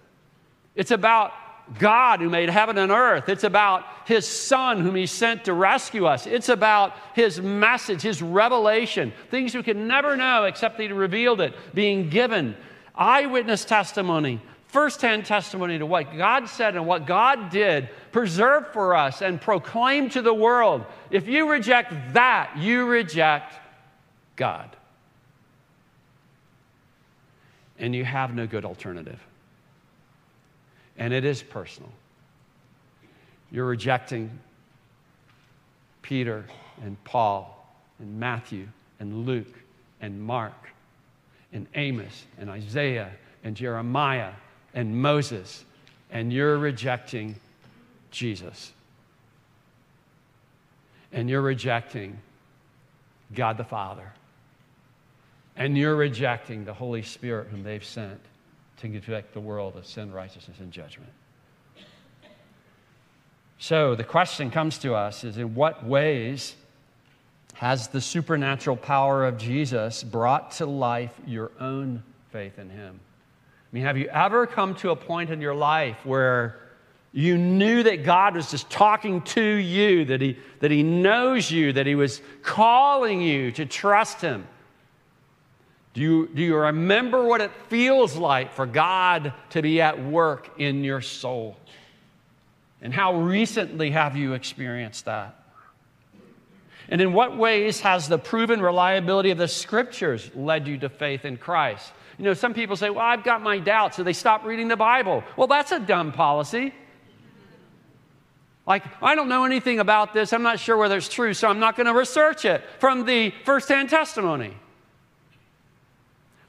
It's 0.75 0.91
about 0.91 1.31
God 1.79 2.21
who 2.21 2.29
made 2.29 2.49
heaven 2.49 2.77
and 2.77 2.91
earth. 2.91 3.29
It's 3.29 3.43
about 3.43 3.85
his 4.05 4.27
son 4.27 4.81
whom 4.81 4.95
he 4.95 5.05
sent 5.05 5.45
to 5.45 5.53
rescue 5.53 6.05
us. 6.05 6.25
It's 6.25 6.49
about 6.49 6.93
his 7.13 7.41
message, 7.41 8.01
his 8.01 8.21
revelation, 8.21 9.13
things 9.29 9.53
we 9.53 9.63
could 9.63 9.77
never 9.77 10.15
know 10.15 10.45
except 10.45 10.79
he 10.79 10.87
revealed 10.87 11.41
it, 11.41 11.53
being 11.73 12.09
given 12.09 12.55
eyewitness 12.95 13.65
testimony, 13.65 14.41
firsthand 14.67 15.25
testimony 15.25 15.77
to 15.77 15.85
what 15.85 16.17
God 16.17 16.47
said 16.47 16.75
and 16.75 16.87
what 16.87 17.05
God 17.05 17.49
did, 17.49 17.89
preserved 18.11 18.67
for 18.73 18.95
us 18.95 19.21
and 19.21 19.39
proclaimed 19.39 20.13
to 20.13 20.21
the 20.21 20.33
world. 20.33 20.85
If 21.11 21.27
you 21.27 21.49
reject 21.49 22.13
that, 22.13 22.57
you 22.57 22.85
reject 22.85 23.53
God. 24.35 24.75
And 27.77 27.93
you 27.93 28.05
have 28.05 28.33
no 28.33 28.47
good 28.47 28.65
alternative. 28.65 29.19
And 30.97 31.13
it 31.13 31.25
is 31.25 31.43
personal. 31.43 31.91
You're 33.51 33.65
rejecting 33.65 34.39
Peter 36.01 36.45
and 36.81 37.01
Paul 37.03 37.53
and 37.99 38.19
Matthew 38.19 38.67
and 38.99 39.25
Luke 39.25 39.53
and 40.01 40.21
Mark 40.21 40.53
and 41.53 41.67
Amos 41.75 42.25
and 42.39 42.49
Isaiah 42.49 43.11
and 43.43 43.55
Jeremiah 43.55 44.31
and 44.73 45.01
Moses, 45.01 45.63
and 46.11 46.31
you're 46.31 46.57
rejecting 46.57 47.35
Jesus. 48.11 48.73
And 51.11 51.29
you're 51.29 51.41
rejecting 51.41 52.19
God 53.33 53.57
the 53.57 53.63
Father. 53.63 54.13
And 55.55 55.77
you're 55.77 55.95
rejecting 55.95 56.65
the 56.65 56.73
Holy 56.73 57.01
Spirit 57.01 57.47
whom 57.49 57.63
they've 57.63 57.83
sent 57.83 58.19
to 58.77 58.89
convict 58.89 59.33
the 59.33 59.39
world 59.39 59.75
of 59.75 59.85
sin, 59.85 60.11
righteousness, 60.11 60.57
and 60.59 60.71
judgment. 60.71 61.11
So 63.59 63.95
the 63.95 64.03
question 64.03 64.51
comes 64.51 64.77
to 64.79 64.93
us 64.93 65.23
is 65.23 65.37
in 65.37 65.55
what 65.55 65.85
ways 65.85 66.55
has 67.55 67.87
the 67.87 68.01
supernatural 68.01 68.77
power 68.77 69.25
of 69.25 69.37
Jesus 69.37 70.03
brought 70.03 70.51
to 70.51 70.67
life 70.67 71.19
your 71.25 71.51
own 71.59 72.03
faith 72.31 72.59
in 72.59 72.69
him? 72.69 72.99
I 72.99 73.75
mean, 73.75 73.83
have 73.83 73.97
you 73.97 74.07
ever 74.09 74.45
come 74.45 74.75
to 74.75 74.91
a 74.91 74.95
point 74.95 75.31
in 75.31 75.41
your 75.41 75.55
life 75.55 75.97
where 76.05 76.59
you 77.13 77.35
knew 77.35 77.81
that 77.81 78.05
God 78.05 78.35
was 78.35 78.51
just 78.51 78.69
talking 78.69 79.21
to 79.23 79.41
you, 79.41 80.05
that 80.05 80.21
he, 80.21 80.37
that 80.59 80.69
he 80.69 80.83
knows 80.83 81.49
you, 81.49 81.73
that 81.73 81.87
He 81.87 81.95
was 81.95 82.21
calling 82.43 83.21
you 83.21 83.51
to 83.53 83.65
trust 83.65 84.21
Him? 84.21 84.47
Do 85.97 86.03
you, 86.03 86.29
do 86.31 86.43
you 86.43 86.55
remember 86.55 87.23
what 87.23 87.41
it 87.41 87.49
feels 87.69 88.15
like 88.15 88.53
for 88.53 88.67
God 88.67 89.33
to 89.49 89.63
be 89.63 89.81
at 89.81 89.99
work 89.99 90.47
in 90.59 90.83
your 90.83 91.01
soul? 91.01 91.57
And 92.83 92.93
how 92.93 93.19
recently 93.19 93.89
have 93.89 94.15
you 94.15 94.33
experienced 94.33 95.05
that? 95.05 95.41
And 96.87 97.01
in 97.01 97.13
what 97.13 97.35
ways 97.35 97.79
has 97.79 98.07
the 98.07 98.19
proven 98.19 98.61
reliability 98.61 99.31
of 99.31 99.39
the 99.39 99.47
scriptures 99.47 100.29
led 100.35 100.67
you 100.67 100.77
to 100.77 100.87
faith 100.87 101.25
in 101.25 101.35
Christ? 101.35 101.91
You 102.19 102.25
know, 102.25 102.35
some 102.35 102.53
people 102.53 102.75
say, 102.75 102.91
Well, 102.91 103.03
I've 103.03 103.23
got 103.23 103.41
my 103.41 103.57
doubts, 103.57 103.97
so 103.97 104.03
they 104.03 104.13
stop 104.13 104.45
reading 104.45 104.67
the 104.67 104.77
Bible. 104.77 105.23
Well, 105.35 105.47
that's 105.47 105.71
a 105.71 105.79
dumb 105.79 106.11
policy. 106.11 106.75
Like, 108.67 108.83
I 109.01 109.15
don't 109.15 109.29
know 109.29 109.45
anything 109.45 109.79
about 109.79 110.13
this. 110.13 110.31
I'm 110.31 110.43
not 110.43 110.59
sure 110.59 110.77
whether 110.77 110.97
it's 110.97 111.09
true, 111.09 111.33
so 111.33 111.47
I'm 111.47 111.59
not 111.59 111.75
going 111.75 111.87
to 111.87 111.93
research 111.95 112.45
it 112.45 112.63
from 112.77 113.03
the 113.07 113.33
firsthand 113.45 113.89
testimony. 113.89 114.53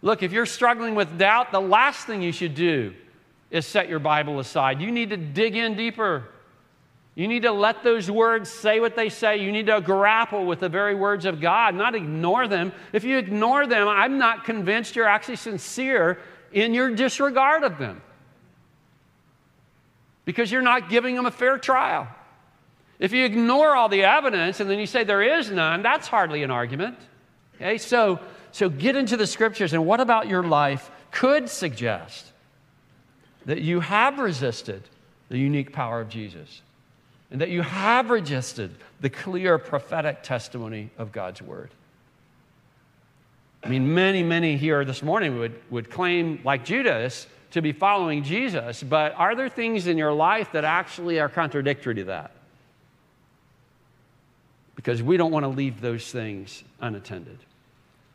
Look, 0.00 0.22
if 0.22 0.32
you're 0.32 0.46
struggling 0.46 0.94
with 0.94 1.18
doubt, 1.18 1.52
the 1.52 1.60
last 1.60 2.06
thing 2.06 2.22
you 2.22 2.32
should 2.32 2.54
do 2.54 2.94
is 3.50 3.66
set 3.66 3.88
your 3.88 3.98
Bible 3.98 4.38
aside. 4.38 4.80
You 4.80 4.90
need 4.90 5.10
to 5.10 5.16
dig 5.16 5.56
in 5.56 5.76
deeper. 5.76 6.28
You 7.14 7.26
need 7.26 7.42
to 7.42 7.52
let 7.52 7.82
those 7.82 8.08
words 8.08 8.48
say 8.48 8.78
what 8.78 8.94
they 8.94 9.08
say. 9.08 9.38
You 9.38 9.50
need 9.50 9.66
to 9.66 9.80
grapple 9.80 10.46
with 10.46 10.60
the 10.60 10.68
very 10.68 10.94
words 10.94 11.24
of 11.24 11.40
God, 11.40 11.74
not 11.74 11.96
ignore 11.96 12.46
them. 12.46 12.72
If 12.92 13.02
you 13.02 13.18
ignore 13.18 13.66
them, 13.66 13.88
I'm 13.88 14.18
not 14.18 14.44
convinced 14.44 14.94
you're 14.94 15.08
actually 15.08 15.36
sincere 15.36 16.20
in 16.52 16.74
your 16.74 16.94
disregard 16.94 17.64
of 17.64 17.78
them 17.78 18.00
because 20.24 20.52
you're 20.52 20.62
not 20.62 20.90
giving 20.90 21.16
them 21.16 21.26
a 21.26 21.30
fair 21.30 21.58
trial. 21.58 22.06
If 22.98 23.12
you 23.12 23.24
ignore 23.24 23.74
all 23.74 23.88
the 23.88 24.04
evidence 24.04 24.60
and 24.60 24.68
then 24.68 24.78
you 24.78 24.86
say 24.86 25.02
there 25.02 25.22
is 25.22 25.50
none, 25.50 25.82
that's 25.82 26.06
hardly 26.06 26.42
an 26.42 26.50
argument. 26.50 26.98
Okay, 27.56 27.78
so, 27.78 28.20
so 28.52 28.68
get 28.68 28.96
into 28.96 29.16
the 29.16 29.26
scriptures, 29.26 29.72
and 29.72 29.86
what 29.86 30.00
about 30.00 30.28
your 30.28 30.42
life 30.42 30.90
could 31.10 31.48
suggest 31.48 32.32
that 33.46 33.62
you 33.62 33.80
have 33.80 34.18
resisted 34.18 34.82
the 35.28 35.38
unique 35.38 35.72
power 35.72 36.00
of 36.00 36.08
Jesus 36.08 36.62
and 37.30 37.40
that 37.40 37.50
you 37.50 37.62
have 37.62 38.10
resisted 38.10 38.74
the 39.00 39.10
clear 39.10 39.58
prophetic 39.58 40.22
testimony 40.22 40.90
of 40.98 41.12
God's 41.12 41.42
word. 41.42 41.70
I 43.62 43.68
mean, 43.68 43.92
many, 43.94 44.22
many 44.22 44.56
here 44.56 44.84
this 44.84 45.02
morning 45.02 45.38
would, 45.38 45.60
would 45.70 45.90
claim, 45.90 46.40
like 46.44 46.64
Judas, 46.64 47.26
to 47.50 47.62
be 47.62 47.72
following 47.72 48.22
Jesus, 48.22 48.82
but 48.82 49.14
are 49.14 49.34
there 49.34 49.48
things 49.48 49.86
in 49.86 49.98
your 49.98 50.12
life 50.12 50.52
that 50.52 50.64
actually 50.64 51.18
are 51.18 51.28
contradictory 51.28 51.94
to 51.96 52.04
that? 52.04 52.30
Because 54.76 55.02
we 55.02 55.16
don't 55.16 55.32
want 55.32 55.44
to 55.44 55.48
leave 55.48 55.80
those 55.80 56.10
things 56.10 56.62
unattended. 56.80 57.38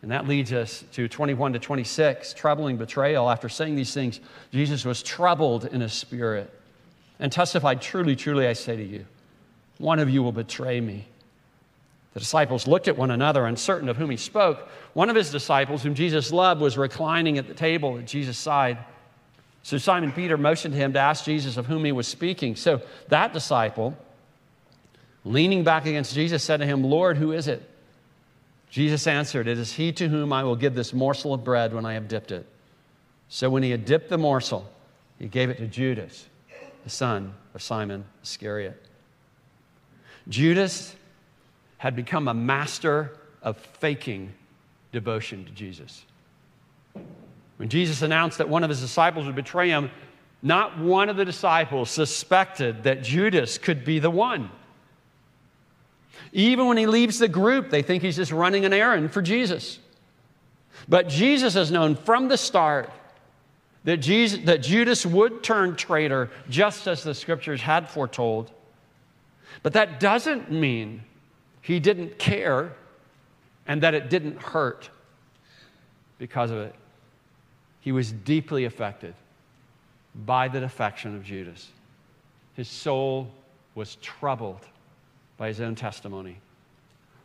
And 0.03 0.11
that 0.11 0.27
leads 0.27 0.51
us 0.51 0.83
to 0.91 1.07
21 1.07 1.53
to 1.53 1.59
26, 1.59 2.33
troubling 2.33 2.75
betrayal. 2.75 3.29
After 3.29 3.47
saying 3.47 3.75
these 3.75 3.93
things, 3.93 4.19
Jesus 4.51 4.83
was 4.83 5.01
troubled 5.01 5.63
in 5.63 5.79
his 5.79 5.93
spirit 5.93 6.51
and 7.19 7.31
testified, 7.31 7.81
Truly, 7.81 8.17
truly, 8.17 8.45
I 8.45 8.51
say 8.51 8.75
to 8.75 8.83
you, 8.83 9.05
one 9.77 9.99
of 9.99 10.09
you 10.09 10.21
will 10.21 10.33
betray 10.33 10.81
me. 10.81 11.07
The 12.13 12.19
disciples 12.19 12.67
looked 12.67 12.89
at 12.89 12.97
one 12.97 13.11
another, 13.11 13.45
uncertain 13.45 13.87
of 13.87 13.95
whom 13.95 14.09
he 14.09 14.17
spoke. 14.17 14.67
One 14.91 15.09
of 15.09 15.15
his 15.15 15.31
disciples, 15.31 15.81
whom 15.81 15.95
Jesus 15.95 16.33
loved, 16.33 16.59
was 16.59 16.77
reclining 16.77 17.37
at 17.37 17.47
the 17.47 17.53
table 17.53 17.97
at 17.97 18.05
Jesus' 18.05 18.37
side. 18.37 18.79
So 19.63 19.77
Simon 19.77 20.11
Peter 20.11 20.37
motioned 20.37 20.73
to 20.73 20.79
him 20.79 20.91
to 20.93 20.99
ask 20.99 21.23
Jesus 21.23 21.55
of 21.55 21.65
whom 21.65 21.85
he 21.85 21.93
was 21.93 22.09
speaking. 22.09 22.57
So 22.57 22.81
that 23.07 23.31
disciple, 23.31 23.97
leaning 25.23 25.63
back 25.63 25.85
against 25.85 26.13
Jesus, 26.13 26.43
said 26.43 26.57
to 26.57 26.65
him, 26.65 26.83
Lord, 26.83 27.15
who 27.15 27.31
is 27.31 27.47
it? 27.47 27.69
Jesus 28.73 29.05
answered, 29.05 29.47
It 29.47 29.59
is 29.59 29.73
he 29.73 29.91
to 29.91 30.09
whom 30.09 30.33
I 30.33 30.43
will 30.43 30.55
give 30.55 30.73
this 30.73 30.95
morsel 30.95 31.35
of 31.35 31.43
bread 31.43 31.75
when 31.75 31.85
I 31.85 31.93
have 31.93 32.07
dipped 32.07 32.31
it. 32.31 32.43
So 33.29 33.47
when 33.47 33.61
he 33.61 33.69
had 33.69 33.85
dipped 33.85 34.09
the 34.09 34.17
morsel, 34.17 34.67
he 35.19 35.27
gave 35.27 35.51
it 35.51 35.59
to 35.59 35.67
Judas, 35.67 36.25
the 36.83 36.89
son 36.89 37.35
of 37.53 37.61
Simon 37.61 38.03
Iscariot. 38.23 38.83
Judas 40.27 40.95
had 41.77 41.95
become 41.95 42.27
a 42.27 42.33
master 42.33 43.19
of 43.43 43.57
faking 43.57 44.33
devotion 44.91 45.45
to 45.45 45.51
Jesus. 45.51 46.05
When 47.57 47.69
Jesus 47.69 48.01
announced 48.01 48.39
that 48.39 48.49
one 48.49 48.63
of 48.63 48.71
his 48.71 48.81
disciples 48.81 49.27
would 49.27 49.35
betray 49.35 49.69
him, 49.69 49.91
not 50.41 50.79
one 50.79 51.09
of 51.09 51.15
the 51.15 51.25
disciples 51.25 51.91
suspected 51.91 52.81
that 52.85 53.03
Judas 53.03 53.59
could 53.59 53.85
be 53.85 53.99
the 53.99 54.09
one. 54.09 54.49
Even 56.31 56.67
when 56.67 56.77
he 56.77 56.87
leaves 56.87 57.19
the 57.19 57.27
group, 57.27 57.69
they 57.69 57.81
think 57.81 58.03
he's 58.03 58.15
just 58.15 58.31
running 58.31 58.65
an 58.65 58.73
errand 58.73 59.11
for 59.11 59.21
Jesus. 59.21 59.79
But 60.87 61.07
Jesus 61.07 61.53
has 61.53 61.71
known 61.71 61.95
from 61.95 62.27
the 62.27 62.37
start 62.37 62.89
that, 63.83 63.97
Jesus, 63.97 64.39
that 64.45 64.61
Judas 64.61 65.05
would 65.05 65.43
turn 65.43 65.75
traitor, 65.75 66.31
just 66.49 66.87
as 66.87 67.03
the 67.03 67.13
scriptures 67.13 67.61
had 67.61 67.89
foretold. 67.89 68.51
But 69.61 69.73
that 69.73 69.99
doesn't 69.99 70.51
mean 70.51 71.03
he 71.61 71.79
didn't 71.79 72.17
care 72.17 72.73
and 73.67 73.81
that 73.83 73.93
it 73.93 74.09
didn't 74.09 74.41
hurt 74.41 74.89
because 76.17 76.51
of 76.51 76.57
it. 76.57 76.75
He 77.79 77.91
was 77.91 78.11
deeply 78.11 78.65
affected 78.65 79.13
by 80.25 80.47
the 80.47 80.59
defection 80.59 81.15
of 81.15 81.23
Judas. 81.23 81.69
His 82.55 82.67
soul 82.67 83.29
was 83.75 83.95
troubled 83.95 84.65
by 85.43 85.49
his 85.49 85.59
own 85.59 85.75
testimony. 85.75 86.37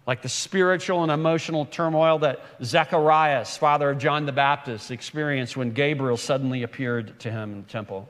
Like 0.04 0.22
the 0.22 0.28
spiritual 0.28 1.04
and 1.04 1.12
emotional 1.12 1.66
turmoil 1.66 2.18
that 2.18 2.40
Zacharias, 2.64 3.56
father 3.56 3.90
of 3.90 3.98
John 3.98 4.26
the 4.26 4.32
Baptist, 4.32 4.90
experienced 4.90 5.56
when 5.56 5.70
Gabriel 5.70 6.16
suddenly 6.16 6.64
appeared 6.64 7.20
to 7.20 7.30
him 7.30 7.52
in 7.52 7.62
the 7.62 7.68
temple. 7.68 8.08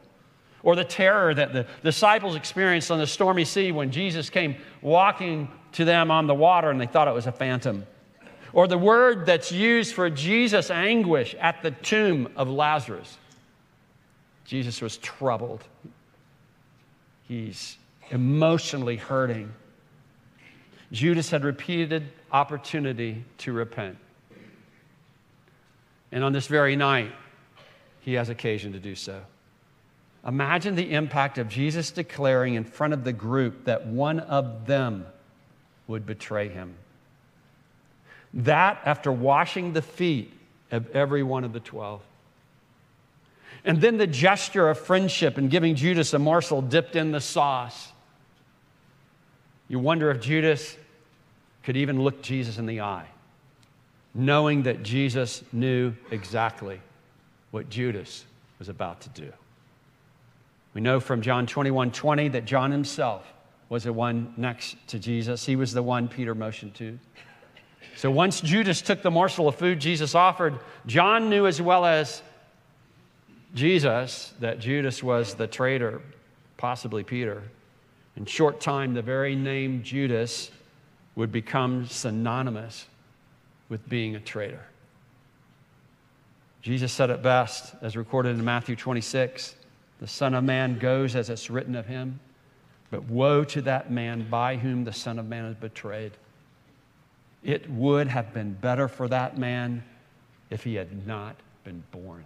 Or 0.63 0.77
the 0.77 0.85
terror 0.85 1.35
that 1.35 1.53
the 1.53 1.67
disciples 1.85 2.37
experienced 2.37 2.91
on 2.91 2.99
the 2.99 3.07
stormy 3.07 3.45
sea 3.45 3.71
when 3.71 3.91
Jesus 3.91 4.31
came 4.31 4.57
walking 4.81 5.51
to 5.73 5.85
them 5.85 6.11
on 6.11 6.27
the 6.27 6.35
water 6.35 6.71
and 6.71 6.81
they 6.81 6.87
thought 6.87 7.07
it 7.07 7.13
was 7.13 7.27
a 7.27 7.33
phantom. 7.33 7.87
Or 8.55 8.67
the 8.67 8.79
word 8.79 9.27
that's 9.27 9.53
used 9.53 9.95
for 9.95 10.09
Jesus' 10.09 10.71
anguish 10.71 11.35
at 11.39 11.61
the 11.63 11.73
tomb 11.73 12.31
of 12.35 12.49
Lazarus. 12.49 13.19
Jesus 14.47 14.81
was 14.81 14.97
troubled. 14.97 15.65
He's 17.25 17.77
emotionally 18.11 18.97
hurting. 18.97 19.53
Judas 20.93 21.31
had 21.31 21.45
repeated 21.45 22.09
opportunity 22.33 23.25
to 23.39 23.53
repent. 23.53 23.99
And 26.11 26.25
on 26.25 26.33
this 26.33 26.47
very 26.47 26.77
night, 26.77 27.13
he 28.01 28.15
has 28.15 28.29
occasion 28.29 28.73
to 28.73 28.79
do 28.79 28.95
so. 28.95 29.21
Imagine 30.27 30.75
the 30.75 30.93
impact 30.93 31.39
of 31.39 31.49
Jesus 31.49 31.91
declaring 31.91 32.55
in 32.55 32.65
front 32.65 32.93
of 32.93 33.05
the 33.05 33.13
group 33.13 33.65
that 33.65 33.87
one 33.87 34.21
of 34.21 34.67
them 34.67 35.07
would 35.87 36.07
betray 36.07 36.49
him. 36.49 36.75
That 38.35 38.81
after 38.85 39.13
washing 39.13 39.73
the 39.73 39.83
feet 39.83 40.33
of 40.71 40.91
every 40.91 41.23
one 41.23 41.45
of 41.45 41.53
the 41.53 41.61
12. 41.61 42.03
And 43.65 43.81
then 43.81 43.97
the 43.97 44.07
gesture 44.07 44.69
of 44.69 44.79
friendship 44.79 45.39
and 45.39 45.51
giving 45.51 45.75
Judas 45.75 46.15
a 46.15 46.19
morsel 46.19 46.63
dipped 46.63 46.97
in 46.97 47.13
the 47.13 47.21
sauce. 47.21 47.93
You 49.69 49.79
wonder 49.79 50.11
if 50.11 50.21
Judas 50.21 50.77
could 51.63 51.77
even 51.77 52.03
look 52.03 52.23
Jesus 52.23 52.59
in 52.59 52.67
the 52.67 52.81
eye, 52.81 53.07
knowing 54.15 54.63
that 54.63 54.83
Jesus 54.83 55.45
knew 55.53 55.93
exactly 56.11 56.81
what 57.51 57.69
Judas 57.69 58.25
was 58.59 58.69
about 58.69 59.03
to 59.03 59.09
do. 59.11 59.33
We 60.75 60.81
know 60.81 61.01
from 61.01 61.23
John 61.23 61.47
21 61.47 61.93
20 61.93 62.29
that 62.29 62.45
John 62.45 62.71
himself 62.71 63.27
was 63.69 63.85
the 63.85 63.93
one 63.93 64.33
next 64.37 64.77
to 64.89 64.99
Jesus. 64.99 65.45
He 65.45 65.57
was 65.57 65.73
the 65.73 65.83
one 65.83 66.09
Peter 66.09 66.35
motioned 66.35 66.75
to. 66.77 66.99
So 67.97 68.11
once 68.11 68.41
Judas 68.41 68.81
took 68.81 69.03
the 69.03 69.11
morsel 69.11 69.49
of 69.49 69.57
food 69.57 69.81
Jesus 69.81 70.15
offered, 70.15 70.59
John 70.87 71.29
knew 71.29 71.47
as 71.47 71.61
well 71.61 71.85
as 71.85 72.23
Jesus 73.55 74.33
that 74.41 74.61
Judas 74.61 75.03
was 75.03 75.35
the 75.35 75.47
traitor, 75.47 76.01
possibly 76.57 77.03
Peter. 77.03 77.43
In 78.19 78.27
short 78.27 78.61
time, 78.61 78.95
the 78.95 79.03
very 79.03 79.37
name 79.37 79.85
Judas 79.85 80.51
would 81.15 81.31
become 81.31 81.87
synonymous 81.87 82.87
with 83.69 83.89
being 83.89 84.17
a 84.17 84.21
traitor. 84.21 84.67
Jesus 86.61 86.93
said 86.93 87.11
it 87.11 87.23
best, 87.23 87.77
as 87.81 87.97
recorded 87.97 88.37
in 88.37 88.45
Matthew 88.45 88.75
26 88.75 89.55
The 90.01 90.09
Son 90.09 90.35
of 90.35 90.43
Man 90.43 90.81
goes 90.81 91.15
as 91.15 91.31
it's 91.31 91.49
written 91.49 91.77
of 91.77 91.87
him, 91.87 92.19
but 92.91 93.05
woe 93.05 93.45
to 93.45 93.63
that 93.63 93.93
man 93.93 94.29
by 94.29 94.57
whom 94.57 94.83
the 94.83 94.93
Son 94.93 95.21
of 95.21 95.29
Man 95.29 95.45
is 95.45 95.55
betrayed. 95.55 96.13
It 97.45 97.71
would 97.71 98.09
have 98.09 98.35
been 98.35 98.53
better 98.53 98.89
for 98.89 99.07
that 99.07 99.39
man 99.39 99.85
if 100.51 100.65
he 100.65 100.75
had 100.75 101.07
not 101.07 101.37
been 101.63 101.85
born. 101.93 102.25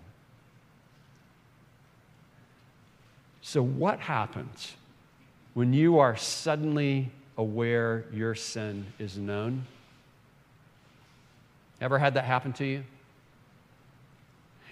So, 3.42 3.62
what 3.62 4.00
happens 4.00 4.74
when 5.55 5.73
you 5.73 5.99
are 5.99 6.17
suddenly 6.17 7.11
aware 7.37 8.05
your 8.12 8.35
sin 8.35 8.87
is 8.99 9.19
known? 9.19 9.67
Ever 11.81 11.99
had 11.99 12.15
that 12.15 12.25
happen 12.25 12.53
to 12.55 12.65
you? 12.65 12.85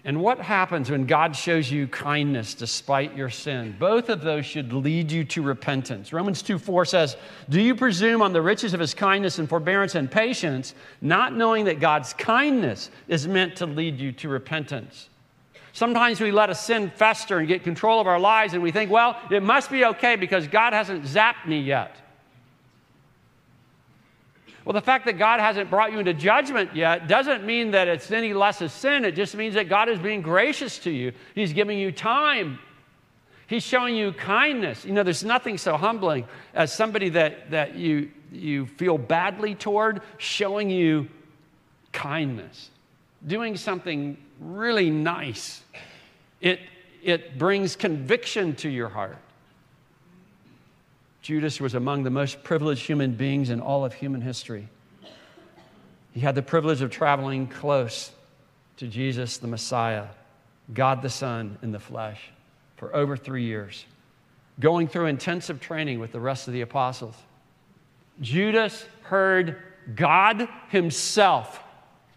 And 0.03 0.23
what 0.23 0.39
happens 0.39 0.91
when 0.91 1.05
God 1.05 1.37
shows 1.37 1.71
you 1.71 1.87
kindness 1.87 2.55
despite 2.55 3.15
your 3.15 3.29
sin? 3.29 3.77
Both 3.79 4.09
of 4.09 4.23
those 4.23 4.47
should 4.47 4.73
lead 4.73 5.13
you 5.13 5.25
to 5.25 5.43
repentance. 5.43 6.13
Romans 6.13 6.41
2 6.41 6.59
4 6.59 6.87
says, 6.87 7.17
Do 7.51 7.61
you 7.61 7.75
presume 7.75 8.23
on 8.23 8.33
the 8.33 8.41
riches 8.41 8.73
of 8.73 8.81
his 8.81 8.95
kindness 8.95 9.39
and 9.39 9.47
forbearance 9.47 9.95
and 9.95 10.11
patience, 10.11 10.75
not 11.03 11.37
knowing 11.37 11.67
that 11.67 11.81
God's 11.81 12.15
kindness 12.15 12.89
is 13.09 13.29
meant 13.29 13.57
to 13.57 13.67
lead 13.67 13.99
you 13.99 14.11
to 14.13 14.31
repentance? 14.31 15.10
Sometimes 15.73 16.21
we 16.21 16.33
let 16.33 16.51
a 16.51 16.55
sin 16.55 16.91
fester 16.91 17.39
and 17.39 17.47
get 17.47 17.63
control 17.63 18.01
of 18.01 18.07
our 18.07 18.19
lives, 18.19 18.55
and 18.55 18.63
we 18.63 18.73
think, 18.73 18.91
well, 18.91 19.17
it 19.31 19.43
must 19.43 19.71
be 19.71 19.85
okay 19.85 20.17
because 20.17 20.49
God 20.49 20.73
hasn't 20.73 21.05
zapped 21.05 21.47
me 21.47 21.61
yet. 21.61 21.97
Well, 24.65 24.75
the 24.75 24.81
fact 24.83 25.07
that 25.07 25.19
God 25.19 25.41
hasn't 25.41 25.71
brought 25.71 25.93
you 25.93 25.99
into 25.99 26.13
judgment 26.13 26.77
yet 26.77 27.09
doesn't 27.09 27.45
mean 27.45 27.71
that 27.71 27.89
it's 27.89 28.11
any 28.11 28.35
less 28.35 28.61
a 28.61 28.69
sin. 28.69 29.05
It 29.05 29.13
just 29.13 29.35
means 29.35 29.55
that 29.55 29.69
God 29.69 29.89
is 29.89 29.99
being 29.99 30.23
gracious 30.23 30.79
to 30.81 30.91
you. 30.91 31.13
He's 31.35 31.53
giving 31.53 31.79
you 31.79 31.93
time. 31.93 32.59
He's 33.47 33.65
showing 33.65 33.97
you 33.97 34.13
kindness. 34.13 34.85
You 34.85 34.93
know, 34.93 35.03
there's 35.03 35.25
nothing 35.25 35.59
so 35.59 35.77
humbling 35.77 36.27
as 36.55 36.73
somebody 36.73 37.09
that, 37.11 37.51
that 37.51 37.75
you, 37.75 38.11
you 38.31 38.67
feel 38.67 38.99
badly 38.99 39.55
toward 39.55 40.03
showing 40.19 40.71
you 40.71 41.09
kindness, 41.93 42.71
doing 43.27 43.57
something 43.57 44.17
really 44.41 44.91
nice. 44.91 45.63
It, 46.41 46.61
it 47.03 47.39
brings 47.39 47.77
conviction 47.77 48.57
to 48.57 48.69
your 48.69 48.89
heart. 48.89 49.19
Judas 51.23 51.61
was 51.61 51.75
among 51.75 52.03
the 52.03 52.11
most 52.11 52.43
privileged 52.43 52.87
human 52.87 53.13
beings 53.13 53.51
in 53.51 53.61
all 53.61 53.85
of 53.85 53.93
human 53.93 54.23
history. 54.23 54.69
He 56.13 56.21
had 56.21 56.35
the 56.35 56.43
privilege 56.43 56.81
of 56.81 56.91
traveling 56.91 57.47
close 57.47 58.11
to 58.79 58.87
Jesus, 58.89 59.37
the 59.37 59.47
Messiah, 59.47 60.07
God 60.73 61.03
the 61.03 61.11
Son 61.11 61.59
in 61.63 61.71
the 61.71 61.79
flesh, 61.79 62.31
for 62.77 62.95
over 62.97 63.17
three 63.17 63.45
years, 63.45 63.85
going 64.59 64.89
through 64.89 65.07
intensive 65.07 65.61
training 65.61 66.01
with 66.01 66.13
the 66.13 66.21
rest 66.21 66.49
of 66.49 66.55
the 66.55 66.63
apostles. 66.63 67.15
Judas 68.21 68.85
heard 69.03 69.59
God 69.95 70.49
Himself 70.71 71.63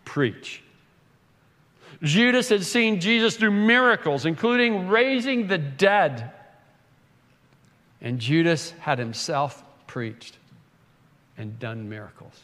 preach. 0.06 0.63
Judas 2.04 2.50
had 2.50 2.66
seen 2.66 3.00
Jesus 3.00 3.38
do 3.38 3.50
miracles, 3.50 4.26
including 4.26 4.90
raising 4.90 5.48
the 5.48 5.58
dead. 5.58 6.32
And 8.02 8.20
Judas 8.20 8.72
had 8.80 9.00
himself 9.00 9.64
preached 9.88 10.38
and 11.38 11.58
done 11.60 11.90
miracles. 11.90 12.38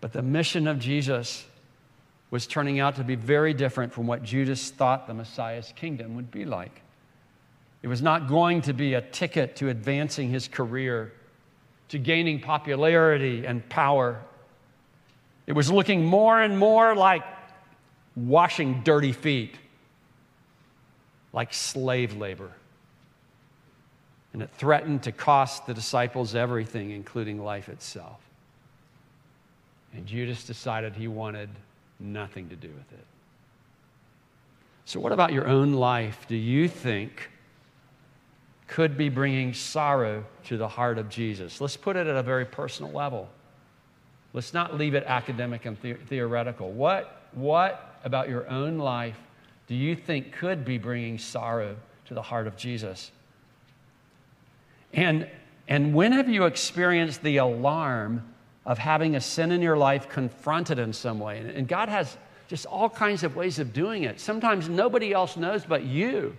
But 0.00 0.12
the 0.12 0.22
mission 0.22 0.66
of 0.66 0.80
Jesus 0.80 1.46
was 2.32 2.46
turning 2.46 2.80
out 2.80 2.96
to 2.96 3.04
be 3.04 3.14
very 3.14 3.54
different 3.54 3.92
from 3.92 4.08
what 4.08 4.24
Judas 4.24 4.70
thought 4.70 5.06
the 5.06 5.14
Messiah's 5.14 5.72
kingdom 5.76 6.16
would 6.16 6.30
be 6.30 6.44
like. 6.44 6.80
It 7.82 7.88
was 7.88 8.02
not 8.02 8.26
going 8.26 8.62
to 8.62 8.72
be 8.72 8.94
a 8.94 9.00
ticket 9.00 9.54
to 9.56 9.68
advancing 9.68 10.30
his 10.30 10.48
career, 10.48 11.12
to 11.90 11.98
gaining 11.98 12.40
popularity 12.40 13.46
and 13.46 13.68
power. 13.68 14.20
It 15.46 15.52
was 15.52 15.70
looking 15.70 16.04
more 16.04 16.40
and 16.40 16.58
more 16.58 16.96
like 16.96 17.22
washing 18.16 18.82
dirty 18.82 19.12
feet, 19.12 19.56
like 21.32 21.52
slave 21.54 22.16
labor. 22.16 22.52
And 24.32 24.42
it 24.42 24.50
threatened 24.56 25.02
to 25.04 25.12
cost 25.12 25.66
the 25.66 25.74
disciples 25.74 26.34
everything, 26.34 26.90
including 26.90 27.42
life 27.42 27.68
itself. 27.68 28.20
And 29.94 30.06
Judas 30.06 30.44
decided 30.44 30.94
he 30.94 31.08
wanted 31.08 31.50
nothing 32.00 32.48
to 32.48 32.56
do 32.56 32.68
with 32.68 32.92
it. 32.92 33.06
So, 34.84 35.00
what 35.00 35.12
about 35.12 35.32
your 35.32 35.46
own 35.46 35.74
life 35.74 36.26
do 36.28 36.36
you 36.36 36.66
think 36.66 37.30
could 38.66 38.96
be 38.96 39.10
bringing 39.10 39.52
sorrow 39.52 40.24
to 40.44 40.56
the 40.56 40.66
heart 40.66 40.98
of 40.98 41.08
Jesus? 41.08 41.60
Let's 41.60 41.76
put 41.76 41.96
it 41.96 42.06
at 42.06 42.16
a 42.16 42.22
very 42.22 42.46
personal 42.46 42.90
level. 42.90 43.28
Let's 44.32 44.54
not 44.54 44.78
leave 44.78 44.94
it 44.94 45.04
academic 45.04 45.66
and 45.66 45.76
the- 45.82 45.94
theoretical. 45.94 46.72
What, 46.72 47.28
what 47.32 47.91
about 48.04 48.28
your 48.28 48.48
own 48.48 48.78
life 48.78 49.18
do 49.66 49.74
you 49.74 49.96
think 49.96 50.32
could 50.32 50.64
be 50.64 50.76
bringing 50.76 51.18
sorrow 51.18 51.76
to 52.06 52.14
the 52.14 52.22
heart 52.22 52.46
of 52.46 52.56
Jesus? 52.56 53.10
And, 54.92 55.26
and 55.68 55.94
when 55.94 56.12
have 56.12 56.28
you 56.28 56.44
experienced 56.44 57.22
the 57.22 57.38
alarm 57.38 58.22
of 58.66 58.76
having 58.78 59.16
a 59.16 59.20
sin 59.20 59.50
in 59.50 59.62
your 59.62 59.76
life 59.76 60.08
confronted 60.08 60.78
in 60.78 60.92
some 60.92 61.18
way? 61.18 61.38
And 61.38 61.66
God 61.66 61.88
has 61.88 62.18
just 62.48 62.66
all 62.66 62.90
kinds 62.90 63.24
of 63.24 63.34
ways 63.34 63.58
of 63.58 63.72
doing 63.72 64.02
it. 64.02 64.20
Sometimes 64.20 64.68
nobody 64.68 65.12
else 65.12 65.38
knows 65.38 65.64
but 65.64 65.84
you. 65.84 66.36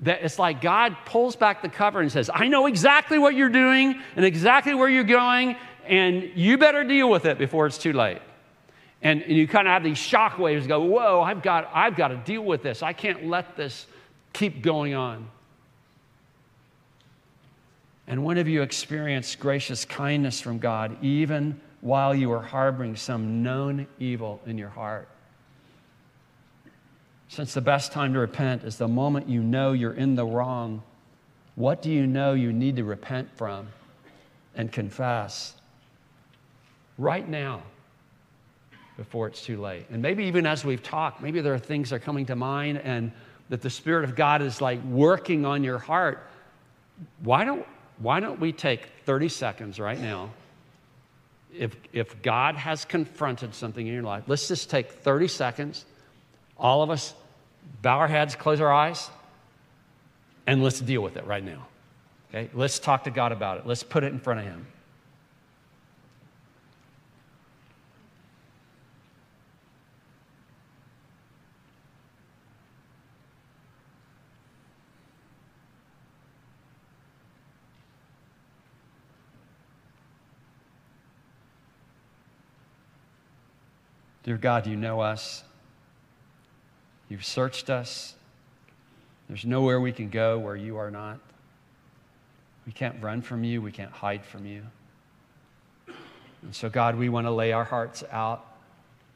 That 0.00 0.22
it's 0.22 0.38
like 0.38 0.60
God 0.60 0.94
pulls 1.06 1.36
back 1.36 1.62
the 1.62 1.70
cover 1.70 2.00
and 2.00 2.12
says, 2.12 2.28
I 2.34 2.48
know 2.48 2.66
exactly 2.66 3.18
what 3.18 3.34
you're 3.34 3.48
doing 3.48 3.98
and 4.16 4.24
exactly 4.26 4.74
where 4.74 4.90
you're 4.90 5.04
going, 5.04 5.56
and 5.86 6.30
you 6.34 6.58
better 6.58 6.84
deal 6.84 7.08
with 7.08 7.24
it 7.24 7.38
before 7.38 7.66
it's 7.66 7.78
too 7.78 7.94
late. 7.94 8.20
And, 9.04 9.22
and 9.22 9.36
you 9.36 9.46
kind 9.46 9.68
of 9.68 9.72
have 9.72 9.84
these 9.84 9.98
shock 9.98 10.38
waves 10.38 10.66
go, 10.66 10.80
Whoa, 10.80 11.20
I've 11.20 11.42
got, 11.42 11.70
I've 11.72 11.94
got 11.94 12.08
to 12.08 12.16
deal 12.16 12.42
with 12.42 12.62
this. 12.62 12.82
I 12.82 12.94
can't 12.94 13.26
let 13.26 13.54
this 13.54 13.86
keep 14.32 14.62
going 14.62 14.94
on. 14.94 15.28
And 18.06 18.24
when 18.24 18.38
have 18.38 18.48
you 18.48 18.62
experienced 18.62 19.38
gracious 19.38 19.84
kindness 19.84 20.40
from 20.40 20.58
God, 20.58 20.96
even 21.02 21.60
while 21.82 22.14
you 22.14 22.32
are 22.32 22.42
harboring 22.42 22.96
some 22.96 23.42
known 23.42 23.86
evil 23.98 24.40
in 24.46 24.58
your 24.58 24.70
heart? 24.70 25.08
Since 27.28 27.54
the 27.54 27.60
best 27.60 27.92
time 27.92 28.14
to 28.14 28.18
repent 28.18 28.64
is 28.64 28.76
the 28.76 28.88
moment 28.88 29.28
you 29.28 29.42
know 29.42 29.72
you're 29.72 29.94
in 29.94 30.14
the 30.14 30.24
wrong, 30.24 30.82
what 31.56 31.82
do 31.82 31.90
you 31.90 32.06
know 32.06 32.32
you 32.32 32.52
need 32.52 32.76
to 32.76 32.84
repent 32.84 33.28
from 33.36 33.68
and 34.54 34.70
confess? 34.72 35.54
Right 36.96 37.28
now, 37.28 37.62
before 38.96 39.26
it's 39.26 39.42
too 39.42 39.60
late. 39.60 39.86
And 39.90 40.00
maybe 40.00 40.24
even 40.24 40.46
as 40.46 40.64
we've 40.64 40.82
talked, 40.82 41.20
maybe 41.20 41.40
there 41.40 41.54
are 41.54 41.58
things 41.58 41.90
that 41.90 41.96
are 41.96 42.00
coming 42.00 42.26
to 42.26 42.36
mind 42.36 42.78
and 42.78 43.12
that 43.48 43.60
the 43.60 43.70
Spirit 43.70 44.04
of 44.04 44.14
God 44.14 44.42
is 44.42 44.60
like 44.60 44.82
working 44.84 45.44
on 45.44 45.64
your 45.64 45.78
heart. 45.78 46.26
Why 47.22 47.44
don't, 47.44 47.66
why 47.98 48.20
don't 48.20 48.40
we 48.40 48.52
take 48.52 48.86
30 49.04 49.28
seconds 49.28 49.80
right 49.80 50.00
now? 50.00 50.30
If, 51.56 51.76
if 51.92 52.20
God 52.22 52.56
has 52.56 52.84
confronted 52.84 53.54
something 53.54 53.86
in 53.86 53.92
your 53.92 54.02
life, 54.02 54.24
let's 54.26 54.48
just 54.48 54.70
take 54.70 54.90
30 54.90 55.28
seconds. 55.28 55.84
All 56.56 56.82
of 56.82 56.90
us 56.90 57.14
bow 57.82 57.98
our 57.98 58.08
heads, 58.08 58.34
close 58.34 58.60
our 58.60 58.72
eyes, 58.72 59.10
and 60.46 60.62
let's 60.62 60.80
deal 60.80 61.00
with 61.00 61.16
it 61.16 61.26
right 61.26 61.44
now. 61.44 61.66
Okay? 62.30 62.50
Let's 62.54 62.78
talk 62.78 63.04
to 63.04 63.10
God 63.10 63.32
about 63.32 63.58
it. 63.58 63.66
Let's 63.66 63.82
put 63.82 64.04
it 64.04 64.12
in 64.12 64.18
front 64.18 64.40
of 64.40 64.46
Him. 64.46 64.66
Dear 84.24 84.38
God, 84.38 84.66
you 84.66 84.74
know 84.74 85.00
us. 85.00 85.44
You've 87.10 87.24
searched 87.24 87.68
us. 87.68 88.14
There's 89.28 89.44
nowhere 89.44 89.78
we 89.78 89.92
can 89.92 90.08
go 90.08 90.38
where 90.38 90.56
you 90.56 90.78
are 90.78 90.90
not. 90.90 91.18
We 92.66 92.72
can't 92.72 93.02
run 93.02 93.20
from 93.20 93.44
you, 93.44 93.60
we 93.60 93.70
can't 93.70 93.92
hide 93.92 94.24
from 94.24 94.46
you. 94.46 94.62
And 95.86 96.54
so, 96.54 96.70
God, 96.70 96.96
we 96.96 97.10
want 97.10 97.26
to 97.26 97.30
lay 97.30 97.52
our 97.52 97.64
hearts 97.64 98.02
out 98.10 98.46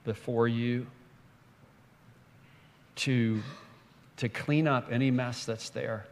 before 0.04 0.46
you 0.46 0.86
to, 2.96 3.42
to 4.18 4.28
clean 4.28 4.68
up 4.68 4.88
any 4.90 5.10
mess 5.10 5.46
that's 5.46 5.70
there. 5.70 6.06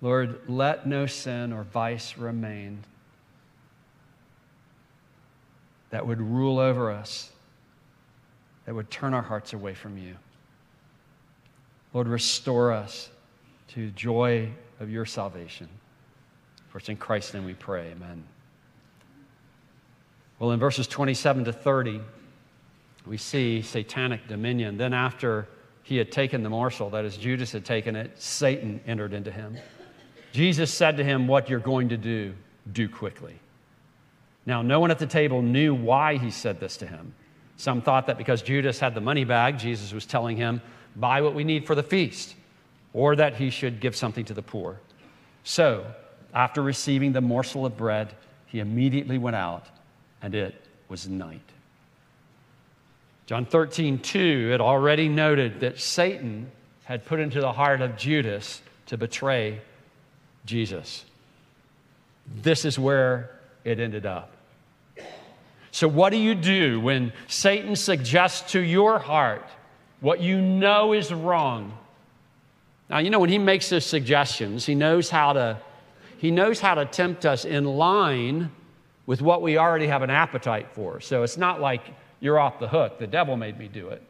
Lord, 0.00 0.40
let 0.48 0.86
no 0.86 1.04
sin 1.04 1.52
or 1.52 1.64
vice 1.64 2.16
remain 2.16 2.84
that 5.90 6.06
would 6.06 6.20
rule 6.20 6.58
over 6.58 6.90
us 6.90 7.31
that 8.64 8.74
would 8.74 8.90
turn 8.90 9.14
our 9.14 9.22
hearts 9.22 9.52
away 9.52 9.74
from 9.74 9.98
you. 9.98 10.16
Lord, 11.92 12.08
restore 12.08 12.72
us 12.72 13.10
to 13.68 13.86
the 13.86 13.92
joy 13.92 14.50
of 14.80 14.90
your 14.90 15.04
salvation. 15.04 15.68
For 16.68 16.78
it's 16.78 16.88
in 16.88 16.96
Christ's 16.96 17.34
name 17.34 17.44
we 17.44 17.54
pray. 17.54 17.90
Amen. 17.90 18.24
Well, 20.38 20.52
in 20.52 20.58
verses 20.58 20.86
27 20.86 21.44
to 21.44 21.52
30, 21.52 22.00
we 23.06 23.16
see 23.16 23.62
satanic 23.62 24.26
dominion. 24.26 24.78
Then, 24.78 24.92
after 24.92 25.48
he 25.82 25.96
had 25.96 26.10
taken 26.10 26.42
the 26.42 26.50
morsel, 26.50 26.90
that 26.90 27.04
is, 27.04 27.16
Judas 27.16 27.52
had 27.52 27.64
taken 27.64 27.94
it, 27.94 28.20
Satan 28.20 28.80
entered 28.86 29.12
into 29.12 29.30
him. 29.30 29.56
Jesus 30.32 30.72
said 30.72 30.96
to 30.96 31.04
him, 31.04 31.28
What 31.28 31.48
you're 31.50 31.60
going 31.60 31.90
to 31.90 31.96
do, 31.96 32.34
do 32.72 32.88
quickly. 32.88 33.38
Now, 34.46 34.62
no 34.62 34.80
one 34.80 34.90
at 34.90 34.98
the 34.98 35.06
table 35.06 35.42
knew 35.42 35.74
why 35.74 36.16
he 36.16 36.30
said 36.30 36.58
this 36.58 36.76
to 36.78 36.86
him. 36.86 37.14
Some 37.62 37.80
thought 37.80 38.08
that 38.08 38.18
because 38.18 38.42
Judas 38.42 38.80
had 38.80 38.92
the 38.92 39.00
money 39.00 39.22
bag, 39.22 39.56
Jesus 39.56 39.92
was 39.92 40.04
telling 40.04 40.36
him, 40.36 40.60
buy 40.96 41.20
what 41.20 41.32
we 41.32 41.44
need 41.44 41.64
for 41.64 41.76
the 41.76 41.82
feast, 41.84 42.34
or 42.92 43.14
that 43.14 43.36
he 43.36 43.50
should 43.50 43.78
give 43.78 43.94
something 43.94 44.24
to 44.24 44.34
the 44.34 44.42
poor. 44.42 44.80
So, 45.44 45.86
after 46.34 46.60
receiving 46.60 47.12
the 47.12 47.20
morsel 47.20 47.64
of 47.64 47.76
bread, 47.76 48.16
he 48.46 48.58
immediately 48.58 49.16
went 49.16 49.36
out, 49.36 49.64
and 50.20 50.34
it 50.34 50.60
was 50.88 51.06
night. 51.06 51.38
John 53.26 53.46
13, 53.46 54.00
2, 54.00 54.50
it 54.52 54.60
already 54.60 55.08
noted 55.08 55.60
that 55.60 55.78
Satan 55.78 56.50
had 56.82 57.04
put 57.04 57.20
into 57.20 57.40
the 57.40 57.52
heart 57.52 57.80
of 57.80 57.96
Judas 57.96 58.60
to 58.86 58.96
betray 58.96 59.60
Jesus. 60.46 61.04
This 62.26 62.64
is 62.64 62.76
where 62.76 63.30
it 63.62 63.78
ended 63.78 64.04
up. 64.04 64.31
So, 65.72 65.88
what 65.88 66.10
do 66.10 66.18
you 66.18 66.34
do 66.34 66.80
when 66.80 67.14
Satan 67.28 67.74
suggests 67.76 68.52
to 68.52 68.60
your 68.60 68.98
heart 68.98 69.44
what 70.00 70.20
you 70.20 70.40
know 70.40 70.92
is 70.92 71.12
wrong? 71.12 71.76
Now, 72.90 72.98
you 72.98 73.08
know, 73.08 73.18
when 73.18 73.30
he 73.30 73.38
makes 73.38 73.70
those 73.70 73.86
suggestions, 73.86 74.66
he 74.66 74.74
knows 74.74 75.08
how 75.08 75.32
to, 75.32 75.58
he 76.18 76.30
knows 76.30 76.60
how 76.60 76.74
to 76.74 76.84
tempt 76.84 77.24
us 77.24 77.46
in 77.46 77.64
line 77.64 78.50
with 79.06 79.22
what 79.22 79.40
we 79.40 79.56
already 79.56 79.86
have 79.86 80.02
an 80.02 80.10
appetite 80.10 80.68
for. 80.72 81.00
So 81.00 81.22
it's 81.22 81.38
not 81.38 81.58
like 81.58 81.82
you're 82.20 82.38
off 82.38 82.60
the 82.60 82.68
hook. 82.68 82.98
The 82.98 83.06
devil 83.06 83.38
made 83.38 83.58
me 83.58 83.66
do 83.66 83.88
it. 83.88 84.02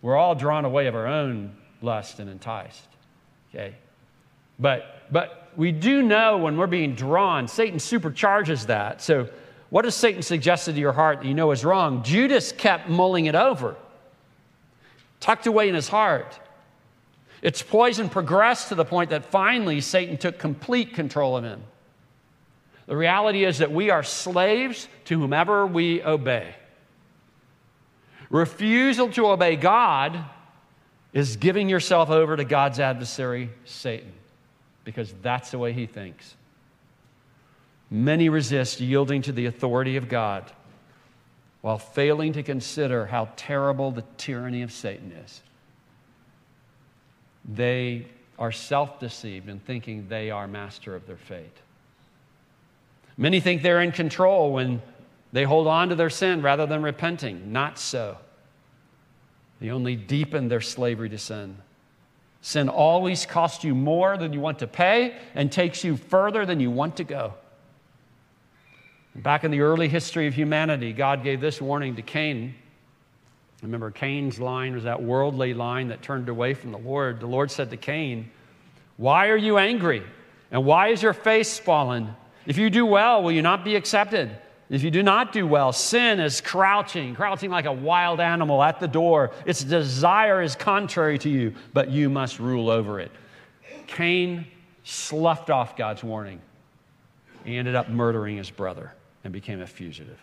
We're 0.00 0.16
all 0.16 0.34
drawn 0.34 0.64
away 0.64 0.86
of 0.86 0.94
our 0.94 1.06
own 1.06 1.54
lust 1.82 2.20
and 2.20 2.30
enticed. 2.30 2.88
Okay? 3.50 3.74
But, 4.58 5.12
but 5.12 5.52
we 5.56 5.72
do 5.72 6.02
know 6.02 6.38
when 6.38 6.56
we're 6.56 6.66
being 6.66 6.94
drawn, 6.94 7.46
Satan 7.46 7.78
supercharges 7.78 8.66
that. 8.66 9.02
So, 9.02 9.28
what 9.72 9.86
has 9.86 9.94
Satan 9.94 10.20
suggested 10.20 10.74
to 10.74 10.80
your 10.82 10.92
heart 10.92 11.20
that 11.20 11.26
you 11.26 11.32
know 11.32 11.50
is 11.50 11.64
wrong? 11.64 12.02
Judas 12.02 12.52
kept 12.52 12.90
mulling 12.90 13.24
it 13.24 13.34
over, 13.34 13.74
tucked 15.18 15.46
away 15.46 15.70
in 15.70 15.74
his 15.74 15.88
heart. 15.88 16.38
Its 17.40 17.62
poison 17.62 18.10
progressed 18.10 18.68
to 18.68 18.74
the 18.74 18.84
point 18.84 19.08
that 19.08 19.24
finally 19.24 19.80
Satan 19.80 20.18
took 20.18 20.38
complete 20.38 20.92
control 20.92 21.38
of 21.38 21.44
him. 21.44 21.62
The 22.84 22.94
reality 22.94 23.46
is 23.46 23.56
that 23.58 23.72
we 23.72 23.88
are 23.88 24.02
slaves 24.02 24.88
to 25.06 25.18
whomever 25.18 25.66
we 25.66 26.02
obey. 26.02 26.54
Refusal 28.28 29.08
to 29.12 29.28
obey 29.28 29.56
God 29.56 30.22
is 31.14 31.38
giving 31.38 31.70
yourself 31.70 32.10
over 32.10 32.36
to 32.36 32.44
God's 32.44 32.78
adversary, 32.78 33.48
Satan, 33.64 34.12
because 34.84 35.14
that's 35.22 35.50
the 35.50 35.56
way 35.56 35.72
he 35.72 35.86
thinks. 35.86 36.34
Many 37.92 38.30
resist 38.30 38.80
yielding 38.80 39.20
to 39.20 39.32
the 39.32 39.44
authority 39.44 39.98
of 39.98 40.08
God 40.08 40.50
while 41.60 41.76
failing 41.76 42.32
to 42.32 42.42
consider 42.42 43.04
how 43.04 43.28
terrible 43.36 43.90
the 43.90 44.02
tyranny 44.16 44.62
of 44.62 44.72
Satan 44.72 45.12
is. 45.12 45.42
They 47.44 48.06
are 48.38 48.50
self 48.50 48.98
deceived 48.98 49.50
in 49.50 49.60
thinking 49.60 50.08
they 50.08 50.30
are 50.30 50.48
master 50.48 50.96
of 50.96 51.06
their 51.06 51.18
fate. 51.18 51.58
Many 53.18 53.40
think 53.40 53.60
they're 53.60 53.82
in 53.82 53.92
control 53.92 54.54
when 54.54 54.80
they 55.34 55.44
hold 55.44 55.66
on 55.66 55.90
to 55.90 55.94
their 55.94 56.08
sin 56.08 56.40
rather 56.40 56.64
than 56.64 56.82
repenting. 56.82 57.52
Not 57.52 57.78
so. 57.78 58.16
They 59.60 59.68
only 59.68 59.96
deepen 59.96 60.48
their 60.48 60.62
slavery 60.62 61.10
to 61.10 61.18
sin. 61.18 61.58
Sin 62.40 62.70
always 62.70 63.26
costs 63.26 63.64
you 63.64 63.74
more 63.74 64.16
than 64.16 64.32
you 64.32 64.40
want 64.40 64.60
to 64.60 64.66
pay 64.66 65.14
and 65.34 65.52
takes 65.52 65.84
you 65.84 65.98
further 65.98 66.46
than 66.46 66.58
you 66.58 66.70
want 66.70 66.96
to 66.96 67.04
go. 67.04 67.34
Back 69.14 69.44
in 69.44 69.50
the 69.50 69.60
early 69.60 69.88
history 69.88 70.26
of 70.26 70.34
humanity, 70.34 70.92
God 70.92 71.22
gave 71.22 71.40
this 71.40 71.60
warning 71.60 71.96
to 71.96 72.02
Cain. 72.02 72.54
Remember, 73.62 73.90
Cain's 73.90 74.40
line 74.40 74.74
was 74.74 74.84
that 74.84 75.02
worldly 75.02 75.52
line 75.52 75.88
that 75.88 76.02
turned 76.02 76.28
away 76.28 76.54
from 76.54 76.72
the 76.72 76.78
Lord. 76.78 77.20
The 77.20 77.26
Lord 77.26 77.50
said 77.50 77.70
to 77.70 77.76
Cain, 77.76 78.30
Why 78.96 79.28
are 79.28 79.36
you 79.36 79.58
angry? 79.58 80.02
And 80.50 80.64
why 80.64 80.88
is 80.88 81.02
your 81.02 81.12
face 81.12 81.58
fallen? 81.58 82.14
If 82.46 82.56
you 82.56 82.70
do 82.70 82.86
well, 82.86 83.22
will 83.22 83.32
you 83.32 83.42
not 83.42 83.64
be 83.64 83.76
accepted? 83.76 84.36
If 84.70 84.82
you 84.82 84.90
do 84.90 85.02
not 85.02 85.32
do 85.32 85.46
well, 85.46 85.72
sin 85.72 86.18
is 86.18 86.40
crouching, 86.40 87.14
crouching 87.14 87.50
like 87.50 87.66
a 87.66 87.72
wild 87.72 88.18
animal 88.18 88.62
at 88.62 88.80
the 88.80 88.88
door. 88.88 89.32
Its 89.44 89.62
desire 89.62 90.40
is 90.40 90.56
contrary 90.56 91.18
to 91.18 91.28
you, 91.28 91.54
but 91.74 91.90
you 91.90 92.08
must 92.08 92.38
rule 92.38 92.70
over 92.70 92.98
it. 92.98 93.12
Cain 93.86 94.46
sloughed 94.84 95.50
off 95.50 95.76
God's 95.76 96.02
warning. 96.02 96.40
He 97.44 97.58
ended 97.58 97.74
up 97.74 97.90
murdering 97.90 98.38
his 98.38 98.50
brother 98.50 98.92
and 99.24 99.32
became 99.32 99.60
a 99.60 99.66
fugitive. 99.66 100.18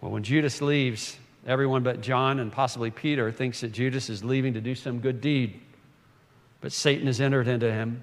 Well, 0.00 0.10
when 0.10 0.22
Judas 0.22 0.60
leaves, 0.60 1.16
everyone 1.46 1.82
but 1.82 2.00
John 2.00 2.40
and 2.40 2.52
possibly 2.52 2.90
Peter 2.90 3.32
thinks 3.32 3.60
that 3.60 3.72
Judas 3.72 4.10
is 4.10 4.22
leaving 4.22 4.54
to 4.54 4.60
do 4.60 4.74
some 4.74 5.00
good 5.00 5.20
deed. 5.20 5.60
But 6.60 6.72
Satan 6.72 7.06
has 7.06 7.20
entered 7.20 7.48
into 7.48 7.72
him 7.72 8.02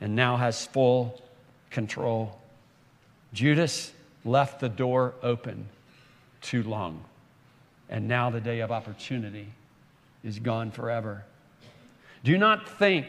and 0.00 0.16
now 0.16 0.36
has 0.36 0.66
full 0.66 1.22
control. 1.70 2.38
Judas 3.32 3.92
left 4.24 4.60
the 4.60 4.68
door 4.68 5.14
open 5.22 5.68
too 6.40 6.62
long, 6.62 7.04
and 7.88 8.08
now 8.08 8.30
the 8.30 8.40
day 8.40 8.60
of 8.60 8.70
opportunity 8.70 9.48
is 10.24 10.38
gone 10.38 10.70
forever. 10.70 11.24
Do 12.24 12.36
not 12.36 12.68
think 12.68 13.06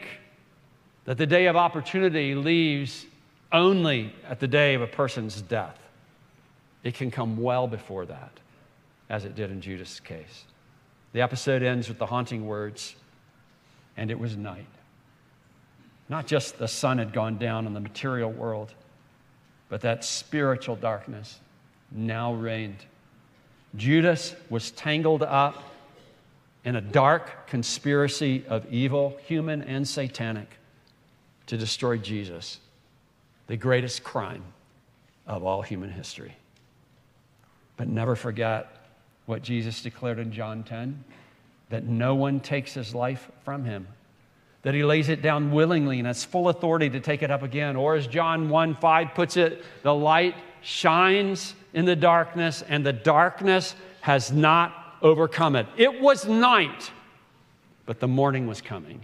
that 1.04 1.18
the 1.18 1.26
day 1.26 1.46
of 1.46 1.56
opportunity 1.56 2.34
leaves 2.34 3.06
only 3.54 4.12
at 4.28 4.40
the 4.40 4.48
day 4.48 4.74
of 4.74 4.82
a 4.82 4.86
person's 4.86 5.40
death. 5.40 5.78
It 6.82 6.94
can 6.94 7.10
come 7.10 7.38
well 7.38 7.66
before 7.66 8.04
that, 8.04 8.32
as 9.08 9.24
it 9.24 9.34
did 9.34 9.50
in 9.50 9.62
Judas' 9.62 10.00
case. 10.00 10.44
The 11.12 11.22
episode 11.22 11.62
ends 11.62 11.88
with 11.88 11.98
the 11.98 12.06
haunting 12.06 12.46
words, 12.46 12.96
and 13.96 14.10
it 14.10 14.18
was 14.18 14.36
night. 14.36 14.66
Not 16.08 16.26
just 16.26 16.58
the 16.58 16.68
sun 16.68 16.98
had 16.98 17.12
gone 17.12 17.38
down 17.38 17.66
in 17.66 17.72
the 17.72 17.80
material 17.80 18.30
world, 18.30 18.74
but 19.68 19.80
that 19.82 20.04
spiritual 20.04 20.76
darkness 20.76 21.38
now 21.90 22.34
reigned. 22.34 22.84
Judas 23.76 24.34
was 24.50 24.72
tangled 24.72 25.22
up 25.22 25.62
in 26.64 26.76
a 26.76 26.80
dark 26.80 27.46
conspiracy 27.46 28.44
of 28.48 28.70
evil, 28.72 29.16
human 29.26 29.62
and 29.62 29.86
satanic, 29.86 30.48
to 31.46 31.56
destroy 31.56 31.96
Jesus 31.96 32.58
the 33.46 33.56
greatest 33.56 34.02
crime 34.04 34.42
of 35.26 35.44
all 35.44 35.62
human 35.62 35.90
history. 35.90 36.36
But 37.76 37.88
never 37.88 38.16
forget 38.16 38.68
what 39.26 39.42
Jesus 39.42 39.82
declared 39.82 40.18
in 40.18 40.32
John 40.32 40.62
10 40.62 41.04
that 41.70 41.84
no 41.84 42.14
one 42.14 42.40
takes 42.40 42.74
his 42.74 42.94
life 42.94 43.30
from 43.44 43.64
him, 43.64 43.88
that 44.62 44.74
he 44.74 44.84
lays 44.84 45.08
it 45.08 45.22
down 45.22 45.50
willingly 45.50 45.98
and 45.98 46.06
has 46.06 46.24
full 46.24 46.48
authority 46.48 46.90
to 46.90 47.00
take 47.00 47.22
it 47.22 47.30
up 47.30 47.42
again. 47.42 47.74
Or 47.74 47.94
as 47.94 48.06
John 48.06 48.48
1 48.48 48.76
5 48.76 49.14
puts 49.14 49.36
it, 49.36 49.64
the 49.82 49.94
light 49.94 50.34
shines 50.60 51.54
in 51.72 51.84
the 51.84 51.96
darkness, 51.96 52.62
and 52.68 52.84
the 52.84 52.92
darkness 52.92 53.74
has 54.00 54.30
not 54.30 54.96
overcome 55.02 55.56
it. 55.56 55.66
It 55.76 56.00
was 56.00 56.26
night, 56.26 56.90
but 57.86 58.00
the 58.00 58.08
morning 58.08 58.46
was 58.46 58.60
coming, 58.60 59.00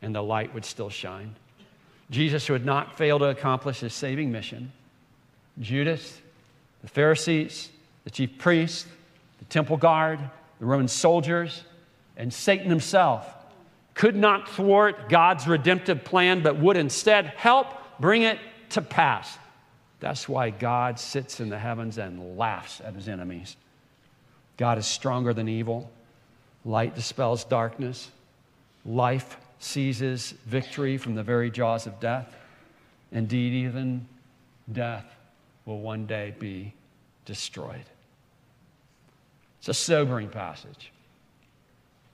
and 0.00 0.14
the 0.14 0.22
light 0.22 0.52
would 0.54 0.64
still 0.64 0.90
shine. 0.90 1.34
Jesus 2.12 2.48
would 2.50 2.66
not 2.66 2.96
fail 2.96 3.18
to 3.18 3.24
accomplish 3.24 3.80
his 3.80 3.94
saving 3.94 4.30
mission. 4.30 4.70
Judas, 5.58 6.20
the 6.82 6.88
Pharisees, 6.88 7.70
the 8.04 8.10
chief 8.10 8.36
priests, 8.38 8.86
the 9.38 9.46
temple 9.46 9.78
guard, 9.78 10.20
the 10.60 10.66
Roman 10.66 10.88
soldiers, 10.88 11.64
and 12.18 12.32
Satan 12.32 12.68
himself 12.68 13.26
could 13.94 14.14
not 14.14 14.48
thwart 14.48 15.08
God's 15.08 15.48
redemptive 15.48 16.04
plan, 16.04 16.42
but 16.42 16.58
would 16.58 16.76
instead 16.76 17.26
help 17.26 17.66
bring 17.98 18.22
it 18.22 18.38
to 18.70 18.82
pass. 18.82 19.38
That's 20.00 20.28
why 20.28 20.50
God 20.50 20.98
sits 20.98 21.40
in 21.40 21.48
the 21.48 21.58
heavens 21.58 21.96
and 21.96 22.36
laughs 22.36 22.82
at 22.84 22.94
his 22.94 23.08
enemies. 23.08 23.56
God 24.58 24.76
is 24.76 24.86
stronger 24.86 25.32
than 25.32 25.48
evil. 25.48 25.90
Light 26.64 26.94
dispels 26.94 27.44
darkness. 27.44 28.10
Life 28.84 29.38
seizes 29.62 30.32
victory 30.46 30.98
from 30.98 31.14
the 31.14 31.22
very 31.22 31.50
jaws 31.50 31.86
of 31.86 32.00
death. 32.00 32.34
Indeed, 33.12 33.52
even 33.52 34.06
death 34.70 35.06
will 35.64 35.80
one 35.80 36.06
day 36.06 36.34
be 36.38 36.74
destroyed. 37.24 37.84
It's 39.58 39.68
a 39.68 39.74
sobering 39.74 40.28
passage, 40.28 40.90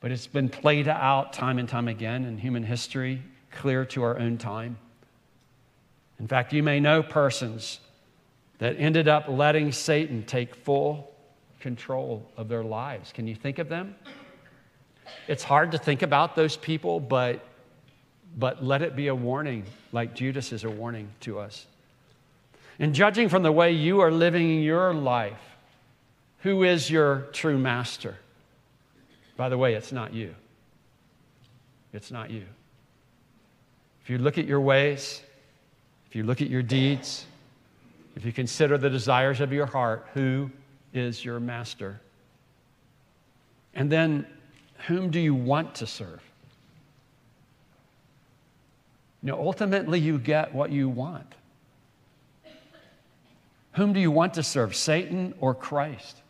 but 0.01 0.11
it's 0.11 0.27
been 0.27 0.51
played 0.51 0.89
out 0.89 1.33
time 1.33 1.59
and 1.59 1.69
time 1.69 1.89
again 1.89 2.25
in 2.25 2.37
human 2.37 2.63
history, 2.63 3.23
clear 3.51 3.87
to 3.87 4.03
our 4.03 4.19
own 4.19 4.37
time. 4.37 4.77
In 6.21 6.27
fact, 6.27 6.53
you 6.53 6.63
may 6.63 6.81
know 6.81 7.03
persons 7.03 7.81
that 8.59 8.77
ended 8.79 9.09
up 9.09 9.29
letting 9.29 9.73
Satan 9.73 10.25
take 10.25 10.55
full 10.55 11.11
control 11.61 12.31
of 12.37 12.49
their 12.49 12.65
lives. 12.65 13.13
Can 13.13 13.27
you 13.27 13.35
think 13.35 13.59
of 13.59 13.69
them? 13.69 13.95
It's 15.27 15.43
hard 15.43 15.73
to 15.73 15.79
think 15.79 16.03
about 16.03 16.37
those 16.37 16.57
people, 16.57 17.01
but, 17.01 17.45
but 18.37 18.65
let 18.65 18.83
it 18.83 18.97
be 18.97 19.09
a 19.09 19.15
warning, 19.15 19.65
like 19.93 20.15
Judas 20.15 20.53
is 20.53 20.65
a 20.65 20.71
warning 20.71 21.11
to 21.21 21.39
us. 21.39 21.67
And 22.79 22.95
judging 22.95 23.29
from 23.29 23.43
the 23.43 23.53
way 23.53 23.73
you 23.73 24.01
are 24.01 24.11
living 24.11 24.63
your 24.63 24.95
life, 24.95 25.41
who 26.41 26.63
is 26.63 26.91
your 26.91 27.29
true 27.33 27.59
master? 27.59 28.17
By 29.37 29.49
the 29.49 29.59
way, 29.59 29.75
it's 29.75 29.93
not 29.93 30.13
you. 30.13 30.35
It's 31.93 32.11
not 32.11 32.31
you. 32.31 32.45
If 34.03 34.11
you 34.11 34.19
look 34.19 34.39
at 34.39 34.47
your 34.47 34.61
ways, 34.61 35.23
if 36.09 36.17
you 36.17 36.23
look 36.23 36.41
at 36.41 36.49
your 36.49 36.63
deeds, 36.63 37.27
if 38.17 38.25
you 38.25 38.33
consider 38.33 38.79
the 38.79 38.91
desires 38.91 39.41
of 39.41 39.53
your 39.53 39.67
heart, 39.67 40.07
who 40.15 40.51
is 40.93 41.25
your 41.25 41.39
master? 41.39 42.01
And 43.75 43.91
then, 43.91 44.27
whom 44.87 45.11
do 45.11 45.19
you 45.19 45.35
want 45.35 45.75
to 45.77 45.87
serve? 45.87 46.23
You 49.23 49.33
know, 49.33 49.39
ultimately, 49.39 49.99
you 49.99 50.19
get 50.19 50.55
what 50.55 50.71
you 50.71 50.89
want. 50.89 51.35
Whom 53.73 53.93
do 53.93 54.01
you 54.01 54.11
want 54.11 54.35
to 54.35 54.43
serve, 54.43 54.75
Satan 54.75 55.35
or 55.41 55.55
Christ? 55.55 56.23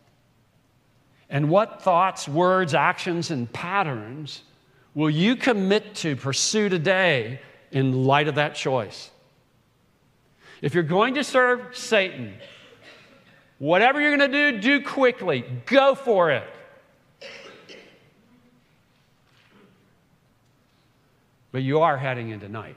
And 1.30 1.50
what 1.50 1.82
thoughts, 1.82 2.26
words, 2.26 2.74
actions, 2.74 3.30
and 3.30 3.52
patterns 3.52 4.42
will 4.94 5.10
you 5.10 5.36
commit 5.36 5.94
to 5.96 6.16
pursue 6.16 6.68
today 6.68 7.40
in 7.70 8.04
light 8.04 8.28
of 8.28 8.36
that 8.36 8.54
choice? 8.54 9.10
If 10.62 10.74
you're 10.74 10.82
going 10.82 11.14
to 11.14 11.24
serve 11.24 11.76
Satan, 11.76 12.34
whatever 13.58 14.00
you're 14.00 14.16
going 14.16 14.30
to 14.30 14.52
do, 14.52 14.58
do 14.60 14.84
quickly. 14.84 15.44
Go 15.66 15.94
for 15.94 16.30
it. 16.30 16.48
But 21.50 21.62
you 21.62 21.80
are 21.80 21.96
heading 21.96 22.30
into 22.30 22.48
night. 22.48 22.76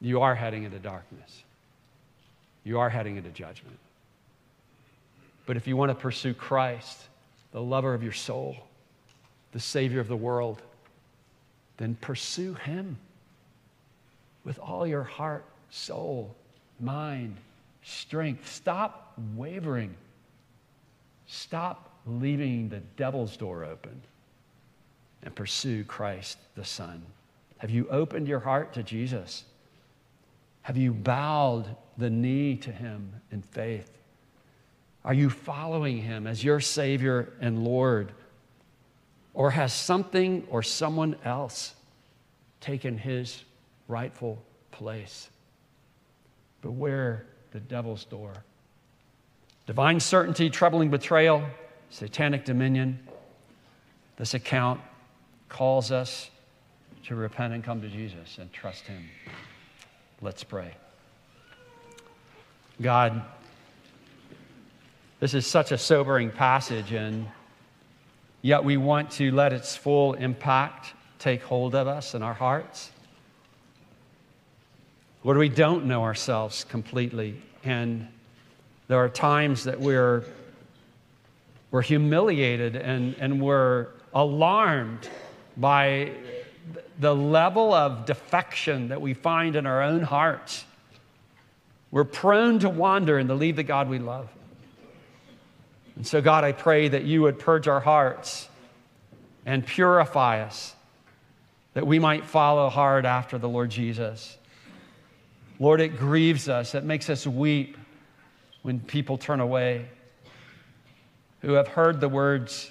You 0.00 0.20
are 0.20 0.34
heading 0.34 0.64
into 0.64 0.78
darkness. 0.78 1.42
You 2.64 2.78
are 2.78 2.90
heading 2.90 3.16
into 3.16 3.30
judgment. 3.30 3.78
But 5.46 5.56
if 5.56 5.66
you 5.66 5.76
want 5.76 5.90
to 5.90 5.94
pursue 5.94 6.34
Christ, 6.34 6.98
the 7.52 7.62
lover 7.62 7.94
of 7.94 8.02
your 8.02 8.12
soul, 8.12 8.56
the 9.52 9.60
Savior 9.60 10.00
of 10.00 10.08
the 10.08 10.16
world, 10.16 10.60
then 11.78 11.96
pursue 12.00 12.54
Him 12.54 12.98
with 14.44 14.58
all 14.58 14.86
your 14.86 15.04
heart, 15.04 15.44
soul, 15.70 16.34
mind, 16.78 17.36
strength. 17.82 18.52
Stop 18.52 19.14
wavering. 19.34 19.94
Stop 21.26 21.90
leaving 22.06 22.68
the 22.68 22.80
devil's 22.96 23.36
door 23.36 23.64
open 23.64 24.02
and 25.22 25.34
pursue 25.34 25.84
Christ 25.84 26.38
the 26.54 26.64
Son. 26.64 27.02
Have 27.58 27.70
you 27.70 27.88
opened 27.88 28.28
your 28.28 28.40
heart 28.40 28.72
to 28.74 28.82
Jesus? 28.82 29.44
Have 30.62 30.76
you 30.76 30.92
bowed 30.92 31.76
the 31.96 32.10
knee 32.10 32.56
to 32.56 32.70
him 32.70 33.12
in 33.32 33.42
faith? 33.42 33.90
Are 35.04 35.14
you 35.14 35.30
following 35.30 35.98
him 35.98 36.26
as 36.26 36.44
your 36.44 36.60
Savior 36.60 37.32
and 37.40 37.64
Lord? 37.64 38.12
Or 39.34 39.50
has 39.50 39.72
something 39.72 40.46
or 40.50 40.62
someone 40.62 41.16
else 41.24 41.74
taken 42.60 42.98
his 42.98 43.44
rightful 43.86 44.42
place. 44.70 45.30
Beware 46.62 47.26
the 47.52 47.60
devil's 47.60 48.04
door. 48.04 48.32
Divine 49.66 50.00
certainty, 50.00 50.50
troubling 50.50 50.90
betrayal, 50.90 51.42
satanic 51.90 52.44
dominion. 52.44 52.98
This 54.16 54.34
account 54.34 54.80
calls 55.48 55.90
us 55.90 56.30
to 57.06 57.14
repent 57.14 57.54
and 57.54 57.64
come 57.64 57.80
to 57.80 57.88
Jesus 57.88 58.38
and 58.38 58.52
trust 58.52 58.86
Him. 58.86 59.08
Let's 60.20 60.44
pray. 60.44 60.74
God, 62.80 63.22
this 65.20 65.34
is 65.34 65.46
such 65.46 65.72
a 65.72 65.78
sobering 65.78 66.30
passage, 66.30 66.92
and 66.92 67.26
yet 68.42 68.62
we 68.62 68.76
want 68.76 69.10
to 69.12 69.32
let 69.32 69.52
its 69.52 69.74
full 69.74 70.14
impact 70.14 70.94
take 71.18 71.42
hold 71.42 71.74
of 71.74 71.88
us 71.88 72.14
and 72.14 72.22
our 72.22 72.34
hearts. 72.34 72.90
Lord, 75.24 75.38
we 75.38 75.48
don't 75.48 75.86
know 75.86 76.04
ourselves 76.04 76.64
completely. 76.64 77.42
And 77.64 78.08
there 78.86 78.98
are 78.98 79.08
times 79.08 79.64
that 79.64 79.80
we're, 79.80 80.24
we're 81.70 81.82
humiliated 81.82 82.76
and, 82.76 83.16
and 83.18 83.42
we're 83.42 83.88
alarmed 84.14 85.08
by 85.58 86.12
the 87.00 87.14
level 87.14 87.74
of 87.74 88.06
defection 88.06 88.88
that 88.88 89.00
we 89.00 89.12
find 89.12 89.56
in 89.56 89.66
our 89.66 89.82
own 89.82 90.02
hearts. 90.02 90.64
We're 91.90 92.04
prone 92.04 92.60
to 92.60 92.68
wander 92.68 93.18
and 93.18 93.28
to 93.28 93.34
leave 93.34 93.56
the 93.56 93.62
God 93.62 93.88
we 93.88 93.98
love. 93.98 94.28
And 95.96 96.06
so, 96.06 96.20
God, 96.20 96.44
I 96.44 96.52
pray 96.52 96.88
that 96.88 97.04
you 97.04 97.22
would 97.22 97.40
purge 97.40 97.66
our 97.66 97.80
hearts 97.80 98.48
and 99.44 99.66
purify 99.66 100.42
us, 100.42 100.74
that 101.74 101.86
we 101.86 101.98
might 101.98 102.24
follow 102.24 102.68
hard 102.68 103.04
after 103.04 103.38
the 103.38 103.48
Lord 103.48 103.70
Jesus. 103.70 104.36
Lord, 105.58 105.80
it 105.80 105.96
grieves 105.96 106.48
us. 106.48 106.74
It 106.74 106.84
makes 106.84 107.10
us 107.10 107.26
weep 107.26 107.76
when 108.62 108.78
people 108.78 109.18
turn 109.18 109.40
away 109.40 109.88
who 111.40 111.52
have 111.54 111.68
heard 111.68 112.00
the 112.00 112.08
words 112.08 112.70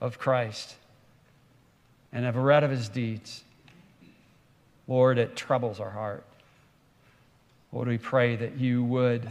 of 0.00 0.18
Christ 0.18 0.74
and 2.12 2.24
have 2.24 2.36
read 2.36 2.64
of 2.64 2.70
his 2.70 2.88
deeds. 2.88 3.42
Lord, 4.86 5.18
it 5.18 5.36
troubles 5.36 5.80
our 5.80 5.90
heart. 5.90 6.24
Lord, 7.72 7.88
we 7.88 7.98
pray 7.98 8.36
that 8.36 8.58
you 8.58 8.84
would, 8.84 9.30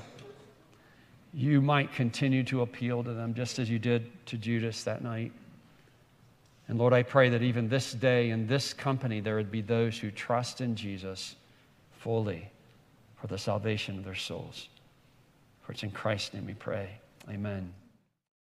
you 1.33 1.61
might 1.61 1.93
continue 1.93 2.43
to 2.45 2.61
appeal 2.61 3.03
to 3.03 3.13
them 3.13 3.33
just 3.33 3.59
as 3.59 3.69
you 3.69 3.77
did 3.77 4.09
to 4.27 4.37
Judas 4.37 4.83
that 4.83 5.03
night. 5.03 5.31
And 6.67 6.79
Lord, 6.79 6.93
I 6.93 7.03
pray 7.03 7.29
that 7.29 7.43
even 7.43 7.69
this 7.69 7.91
day 7.91 8.29
in 8.29 8.47
this 8.47 8.73
company, 8.73 9.19
there 9.19 9.35
would 9.35 9.51
be 9.51 9.61
those 9.61 9.97
who 9.97 10.09
trust 10.09 10.61
in 10.61 10.75
Jesus 10.75 11.35
fully 11.99 12.49
for 13.19 13.27
the 13.27 13.37
salvation 13.37 13.97
of 13.97 14.05
their 14.05 14.15
souls. 14.15 14.69
For 15.61 15.73
it's 15.73 15.83
in 15.83 15.91
Christ's 15.91 16.33
name 16.33 16.47
we 16.47 16.53
pray. 16.53 16.89
Amen. 17.29 17.71